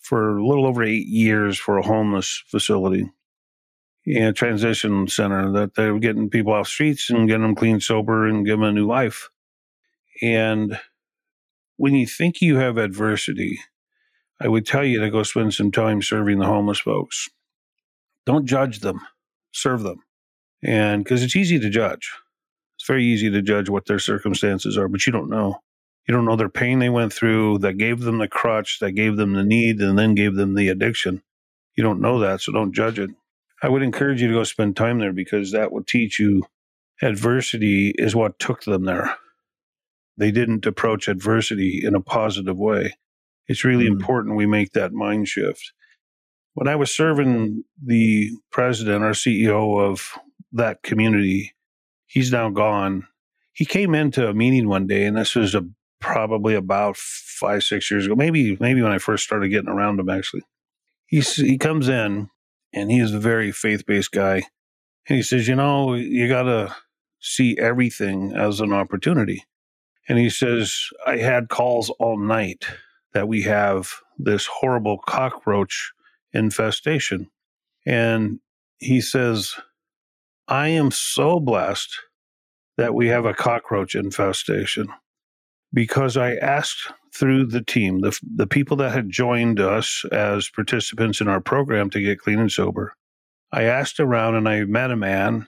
for 0.00 0.36
a 0.36 0.46
little 0.46 0.66
over 0.66 0.82
eight 0.82 1.06
years 1.06 1.58
for 1.58 1.78
a 1.78 1.86
homeless 1.86 2.42
facility 2.48 3.10
and 4.06 4.36
transition 4.36 5.08
center 5.08 5.50
that 5.52 5.76
they 5.76 5.90
were 5.90 5.98
getting 5.98 6.28
people 6.28 6.52
off 6.52 6.68
streets 6.68 7.08
and 7.08 7.26
getting 7.26 7.42
them 7.42 7.54
clean, 7.54 7.80
sober, 7.80 8.26
and 8.26 8.44
give 8.44 8.58
them 8.58 8.68
a 8.68 8.72
new 8.72 8.86
life. 8.86 9.30
And 10.20 10.78
when 11.76 11.94
you 11.94 12.06
think 12.06 12.42
you 12.42 12.56
have 12.56 12.76
adversity, 12.76 13.60
I 14.40 14.48
would 14.48 14.66
tell 14.66 14.84
you 14.84 15.00
to 15.00 15.10
go 15.10 15.22
spend 15.22 15.54
some 15.54 15.70
time 15.70 16.02
serving 16.02 16.38
the 16.38 16.46
homeless 16.46 16.80
folks. 16.80 17.28
Don't 18.26 18.46
judge 18.46 18.80
them, 18.80 19.00
serve 19.52 19.82
them. 19.82 20.02
And 20.62 21.04
because 21.04 21.22
it's 21.22 21.36
easy 21.36 21.58
to 21.60 21.70
judge, 21.70 22.10
it's 22.76 22.86
very 22.86 23.04
easy 23.04 23.30
to 23.30 23.42
judge 23.42 23.68
what 23.68 23.86
their 23.86 23.98
circumstances 23.98 24.76
are, 24.76 24.88
but 24.88 25.06
you 25.06 25.12
don't 25.12 25.30
know. 25.30 25.60
You 26.08 26.14
don't 26.14 26.24
know 26.24 26.36
their 26.36 26.48
pain 26.48 26.80
they 26.80 26.90
went 26.90 27.12
through 27.12 27.58
that 27.58 27.78
gave 27.78 28.00
them 28.00 28.18
the 28.18 28.28
crutch, 28.28 28.78
that 28.80 28.92
gave 28.92 29.16
them 29.16 29.32
the 29.34 29.44
need, 29.44 29.80
and 29.80 29.98
then 29.98 30.14
gave 30.14 30.34
them 30.34 30.54
the 30.54 30.68
addiction. 30.68 31.22
You 31.76 31.82
don't 31.82 32.00
know 32.00 32.18
that, 32.20 32.40
so 32.40 32.52
don't 32.52 32.74
judge 32.74 32.98
it. 32.98 33.10
I 33.62 33.68
would 33.68 33.82
encourage 33.82 34.20
you 34.20 34.28
to 34.28 34.34
go 34.34 34.44
spend 34.44 34.76
time 34.76 34.98
there 34.98 35.12
because 35.12 35.52
that 35.52 35.72
will 35.72 35.84
teach 35.84 36.18
you 36.18 36.44
adversity 37.02 37.94
is 37.96 38.14
what 38.14 38.38
took 38.38 38.64
them 38.64 38.84
there. 38.84 39.16
They 40.16 40.30
didn't 40.30 40.66
approach 40.66 41.08
adversity 41.08 41.80
in 41.84 41.94
a 41.94 42.00
positive 42.00 42.58
way. 42.58 42.94
It's 43.48 43.64
really 43.64 43.86
mm. 43.86 43.92
important 43.92 44.36
we 44.36 44.46
make 44.46 44.72
that 44.72 44.92
mind 44.92 45.28
shift. 45.28 45.72
When 46.54 46.68
I 46.68 46.76
was 46.76 46.94
serving 46.94 47.64
the 47.84 48.30
president, 48.50 49.02
our 49.02 49.10
CEO 49.10 49.80
of 49.80 50.12
that 50.52 50.82
community, 50.82 51.54
he's 52.06 52.30
now 52.30 52.50
gone. 52.50 53.08
He 53.52 53.64
came 53.64 53.94
into 53.94 54.28
a 54.28 54.34
meeting 54.34 54.68
one 54.68 54.86
day, 54.86 55.04
and 55.04 55.16
this 55.16 55.34
was 55.34 55.54
a, 55.54 55.66
probably 56.00 56.54
about 56.54 56.96
five, 56.96 57.64
six 57.64 57.90
years 57.90 58.06
ago, 58.06 58.14
maybe 58.14 58.56
maybe 58.60 58.82
when 58.82 58.92
I 58.92 58.98
first 58.98 59.24
started 59.24 59.48
getting 59.48 59.68
around 59.68 59.98
him. 59.98 60.08
Actually, 60.08 60.42
he 61.06 61.20
he 61.20 61.58
comes 61.58 61.88
in 61.88 62.30
and 62.74 62.90
he 62.90 62.98
is 62.98 63.14
a 63.14 63.20
very 63.20 63.52
faith 63.52 63.86
based 63.86 64.12
guy. 64.12 64.42
And 65.08 65.16
he 65.16 65.22
says, 65.22 65.48
You 65.48 65.56
know, 65.56 65.94
you 65.94 66.28
got 66.28 66.42
to 66.42 66.74
see 67.20 67.56
everything 67.58 68.32
as 68.32 68.60
an 68.60 68.72
opportunity. 68.72 69.44
And 70.08 70.18
he 70.18 70.28
says, 70.28 70.88
I 71.06 71.18
had 71.18 71.48
calls 71.48 71.88
all 71.90 72.18
night 72.18 72.66
that 73.14 73.28
we 73.28 73.42
have 73.42 73.90
this 74.18 74.46
horrible 74.46 74.98
cockroach 74.98 75.92
infestation. 76.32 77.30
And 77.86 78.40
he 78.78 79.00
says, 79.00 79.54
I 80.48 80.68
am 80.68 80.90
so 80.90 81.40
blessed 81.40 81.96
that 82.76 82.94
we 82.94 83.08
have 83.08 83.24
a 83.24 83.34
cockroach 83.34 83.94
infestation 83.94 84.88
because 85.72 86.16
I 86.16 86.34
asked 86.34 86.92
through 87.14 87.46
the 87.46 87.62
team, 87.62 88.00
the, 88.00 88.18
the 88.34 88.46
people 88.46 88.76
that 88.78 88.92
had 88.92 89.08
joined 89.08 89.60
us 89.60 90.04
as 90.10 90.48
participants 90.48 91.20
in 91.20 91.28
our 91.28 91.40
program 91.40 91.90
to 91.90 92.00
get 92.00 92.20
clean 92.20 92.40
and 92.40 92.50
sober, 92.50 92.96
I 93.52 93.64
asked 93.64 94.00
around 94.00 94.34
and 94.34 94.48
I 94.48 94.64
met 94.64 94.90
a 94.90 94.96
man 94.96 95.46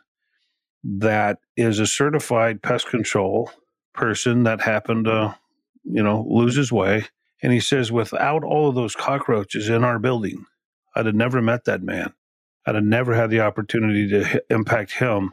that 0.85 1.39
is 1.57 1.81
a 1.81 1.87
certified 1.87 2.63
pest 2.63 2.87
control 2.89 3.51
person 3.95 4.45
that 4.45 4.61
happened 4.61 5.07
to, 5.07 5.37
you 5.85 6.03
know, 6.03 6.25
lose 6.29 6.55
his 6.55 6.71
way. 6.71 7.07
And 7.43 7.53
he 7.53 7.61
says, 7.61 7.93
without 7.93 8.45
all 8.45 8.69
of 8.69 8.75
those 8.75 8.95
cockroaches 8.95 9.69
in 9.69 9.85
our 9.85 9.99
building, 9.99 10.45
I'd 10.95 11.07
have 11.07 11.15
never 11.15 11.43
met 11.43 11.65
that 11.65 11.83
man. 11.83 12.13
I'd 12.67 12.75
have 12.75 12.85
never 12.85 13.15
had 13.15 13.31
the 13.31 13.41
opportunity 13.41 14.09
to 14.09 14.37
h- 14.37 14.43
impact 14.51 14.93
him. 14.93 15.33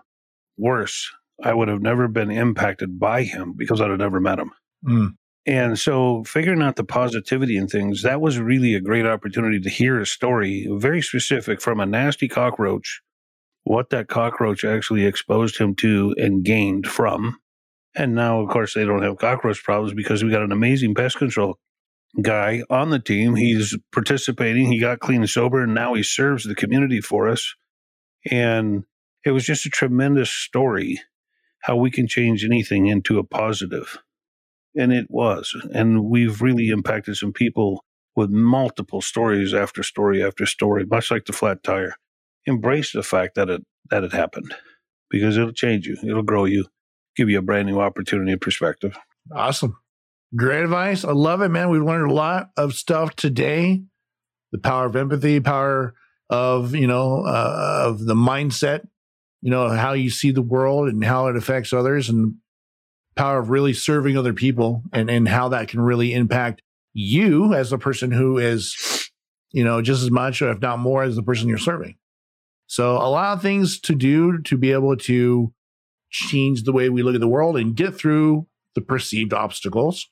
Worse, 0.57 1.11
I 1.41 1.53
would 1.53 1.67
have 1.67 1.81
never 1.81 2.07
been 2.07 2.29
impacted 2.29 2.99
by 2.99 3.23
him 3.23 3.53
because 3.57 3.81
I'd 3.81 3.89
have 3.89 3.99
never 3.99 4.19
met 4.19 4.39
him. 4.39 4.51
Mm. 4.85 5.09
And 5.45 5.79
so 5.79 6.23
figuring 6.25 6.61
out 6.61 6.75
the 6.75 6.83
positivity 6.83 7.57
in 7.57 7.67
things, 7.67 8.03
that 8.03 8.21
was 8.21 8.39
really 8.39 8.75
a 8.75 8.81
great 8.81 9.05
opportunity 9.05 9.59
to 9.59 9.69
hear 9.69 9.99
a 9.99 10.05
story 10.05 10.67
very 10.71 11.01
specific 11.01 11.61
from 11.61 11.79
a 11.79 11.85
nasty 11.85 12.27
cockroach, 12.27 13.01
what 13.63 13.89
that 13.89 14.07
cockroach 14.07 14.63
actually 14.63 15.05
exposed 15.05 15.57
him 15.57 15.75
to 15.75 16.13
and 16.17 16.45
gained 16.45 16.87
from. 16.87 17.39
And 17.95 18.15
now, 18.15 18.41
of 18.41 18.49
course, 18.49 18.73
they 18.73 18.85
don't 18.85 19.03
have 19.03 19.17
cockroach 19.17 19.63
problems 19.63 19.93
because 19.93 20.23
we 20.23 20.31
got 20.31 20.41
an 20.41 20.51
amazing 20.51 20.95
pest 20.95 21.17
control 21.17 21.57
guy 22.21 22.63
on 22.69 22.89
the 22.89 22.99
team. 22.99 23.35
He's 23.35 23.77
participating. 23.91 24.71
He 24.71 24.79
got 24.79 24.99
clean 24.99 25.21
and 25.21 25.29
sober, 25.29 25.63
and 25.63 25.73
now 25.73 25.93
he 25.93 26.03
serves 26.03 26.43
the 26.43 26.55
community 26.55 27.01
for 27.01 27.27
us. 27.27 27.55
And 28.29 28.83
it 29.25 29.31
was 29.31 29.45
just 29.45 29.65
a 29.65 29.69
tremendous 29.69 30.29
story 30.29 30.99
how 31.61 31.77
we 31.77 31.89
can 31.89 32.07
change 32.07 32.43
anything 32.43 32.87
into 32.87 33.19
a 33.19 33.23
positive 33.23 33.99
and 34.75 34.91
it 34.91 35.07
was. 35.09 35.55
And 35.73 36.05
we've 36.05 36.41
really 36.41 36.69
impacted 36.69 37.17
some 37.17 37.33
people 37.33 37.83
with 38.15 38.29
multiple 38.29 39.01
stories 39.01 39.53
after 39.53 39.83
story 39.83 40.23
after 40.23 40.45
story, 40.45 40.85
much 40.85 41.11
like 41.11 41.25
the 41.25 41.33
flat 41.33 41.63
tire. 41.63 41.95
Embrace 42.45 42.91
the 42.91 43.03
fact 43.03 43.35
that 43.35 43.49
it 43.49 43.63
that 43.89 44.03
it 44.03 44.13
happened 44.13 44.53
because 45.09 45.37
it'll 45.37 45.53
change 45.53 45.87
you, 45.87 45.97
it'll 46.03 46.23
grow 46.23 46.45
you, 46.45 46.65
give 47.15 47.29
you 47.29 47.37
a 47.37 47.43
brand 47.43 47.67
new 47.67 47.79
opportunity 47.79 48.31
and 48.31 48.41
perspective. 48.41 48.97
Awesome. 49.33 49.77
Great 50.35 50.63
advice. 50.63 51.05
I 51.05 51.11
love 51.11 51.41
it, 51.41 51.49
man. 51.49 51.69
We've 51.69 51.83
learned 51.83 52.09
a 52.09 52.13
lot 52.13 52.49
of 52.57 52.73
stuff 52.73 53.15
today. 53.15 53.83
The 54.51 54.57
power 54.57 54.85
of 54.87 54.95
empathy, 54.95 55.39
power 55.39 55.93
of, 56.29 56.73
you 56.73 56.87
know, 56.87 57.23
uh, 57.25 57.83
of 57.85 58.05
the 58.05 58.15
mindset, 58.15 58.87
you 59.41 59.51
know, 59.51 59.69
how 59.69 59.93
you 59.93 60.09
see 60.09 60.31
the 60.31 60.41
world 60.41 60.87
and 60.87 61.03
how 61.03 61.27
it 61.27 61.35
affects 61.35 61.73
others 61.73 62.09
and 62.09 62.35
power 63.15 63.39
of 63.39 63.51
really 63.51 63.73
serving 63.73 64.17
other 64.17 64.33
people 64.33 64.83
and, 64.91 65.09
and 65.09 65.27
how 65.27 65.49
that 65.49 65.67
can 65.67 65.81
really 65.81 66.13
impact 66.13 66.63
you 66.93 67.53
as 67.53 67.71
a 67.71 67.77
person 67.77 68.11
who 68.11 68.39
is, 68.39 69.09
you 69.51 69.63
know, 69.63 69.81
just 69.81 70.01
as 70.01 70.09
much, 70.09 70.41
if 70.41 70.59
not 70.61 70.79
more, 70.79 71.03
as 71.03 71.15
the 71.15 71.23
person 71.23 71.47
you're 71.47 71.57
serving. 71.59 71.95
So 72.65 72.93
a 72.93 73.09
lot 73.09 73.33
of 73.33 73.41
things 73.43 73.79
to 73.81 73.93
do 73.93 74.41
to 74.43 74.57
be 74.57 74.71
able 74.71 74.97
to 74.97 75.53
change 76.09 76.63
the 76.63 76.73
way 76.73 76.89
we 76.89 77.03
look 77.03 77.15
at 77.15 77.21
the 77.21 77.27
world 77.27 77.57
and 77.57 77.75
get 77.75 77.95
through 77.95 78.47
the 78.73 78.81
perceived 78.81 79.33
obstacles. 79.33 80.07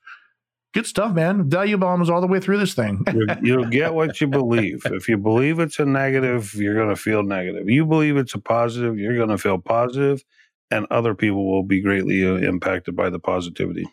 Good 0.74 0.86
stuff, 0.86 1.14
man. 1.14 1.50
Value 1.50 1.78
bombs 1.78 2.10
all 2.10 2.22
the 2.22 2.28
way 2.28 2.40
through 2.40 2.58
this 2.58 2.74
thing. 2.74 3.06
You'll 3.42 3.66
get 3.66 3.94
what 3.94 4.22
you 4.22 4.28
believe. 4.28 4.84
If 4.86 5.10
you 5.10 5.18
believe 5.18 5.60
it's 5.60 5.80
a 5.80 5.86
negative, 5.86 6.54
you're 6.54 6.76
going 6.76 6.90
to 6.90 6.96
feel 6.96 7.24
negative. 7.24 7.70
You 7.70 7.86
believe 7.86 8.16
it's 8.16 8.34
a 8.36 8.40
positive, 8.40 8.98
you're 8.98 9.18
going 9.18 9.30
to 9.30 9.38
feel 9.38 9.58
positive 9.58 10.24
and 10.72 10.88
other 10.90 11.14
people 11.14 11.46
will 11.46 11.64
be 11.64 11.82
greatly 11.82 12.26
uh, 12.26 12.36
impacted 12.36 12.96
by 12.96 13.10
the 13.10 13.20
positivity. 13.20 13.86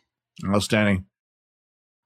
Outstanding. 0.46 1.04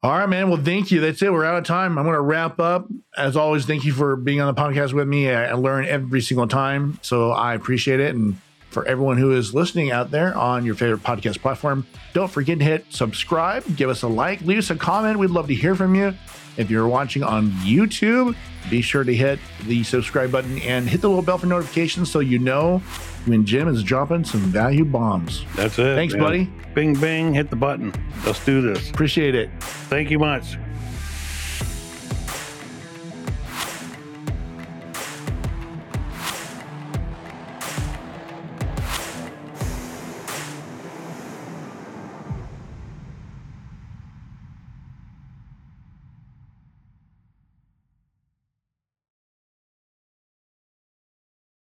All 0.03 0.19
right, 0.19 0.29
man. 0.29 0.49
Well, 0.49 0.61
thank 0.61 0.91
you. 0.91 1.01
That's 1.01 1.23
it. 1.23 1.33
We're 1.33 1.45
out 1.45 1.59
of 1.59 1.65
time. 1.65 1.97
I'm 1.97 2.05
going 2.05 2.15
to 2.15 2.21
wrap 2.21 2.59
up. 2.59 2.89
As 3.17 3.37
always, 3.37 3.67
thank 3.67 3.85
you 3.85 3.93
for 3.93 4.17
being 4.17 4.41
on 4.41 4.53
the 4.53 4.61
podcast 4.61 4.95
with 4.95 5.07
me. 5.07 5.31
I, 5.31 5.51
I 5.51 5.53
learn 5.53 5.85
every 5.85 6.21
single 6.21 6.49
time, 6.49 6.99
so 7.03 7.31
I 7.31 7.55
appreciate 7.55 8.01
it. 8.01 8.15
And 8.15 8.37
for 8.73 8.87
everyone 8.87 9.19
who 9.19 9.33
is 9.33 9.55
listening 9.55 9.91
out 9.91 10.11
there 10.11 10.37
on 10.37 10.65
your 10.65 10.75
favorite 10.75 11.03
podcast 11.03 11.41
platform, 11.41 11.87
don't 12.13 12.31
forget 12.31 12.59
to 12.59 12.65
hit 12.65 12.87
subscribe, 12.91 13.77
give 13.77 13.91
us 13.91 14.03
a 14.03 14.09
like, 14.09 14.41
leave 14.41 14.59
us 14.59 14.71
a 14.71 14.77
comment. 14.77 15.19
We'd 15.19 15.31
love 15.31 15.47
to 15.49 15.55
hear 15.55 15.75
from 15.75 15.95
you. 15.95 16.15
If 16.57 16.71
you're 16.71 16.89
watching 16.89 17.23
on 17.23 17.51
YouTube, 17.53 18.37
be 18.71 18.83
sure 18.83 19.05
to 19.05 19.15
hit 19.15 19.39
the 19.65 19.83
subscribe 19.85 20.31
button 20.31 20.59
and 20.63 20.89
hit 20.89 21.01
the 21.01 21.09
little 21.09 21.23
bell 21.23 21.39
for 21.39 21.47
notifications 21.47 22.11
so 22.11 22.21
you 22.21 22.39
know 22.39 22.79
when 23.27 23.47
Jim 23.47 23.69
is 23.69 23.83
dropping 23.83 24.25
some 24.25 24.41
value 24.41 24.85
bombs. 24.85 25.45
That's 25.55 25.79
it. 25.79 25.95
Thanks, 25.95 26.15
man. 26.15 26.23
buddy. 26.23 26.45
Bing, 26.75 26.95
bing, 26.95 27.35
hit 27.35 27.51
the 27.51 27.57
button. 27.57 27.93
Let's 28.27 28.45
do 28.45 28.61
this. 28.61 28.91
Appreciate 28.91 29.35
it. 29.35 29.51
Thank 29.63 30.11
you 30.11 30.19
much. 30.19 30.57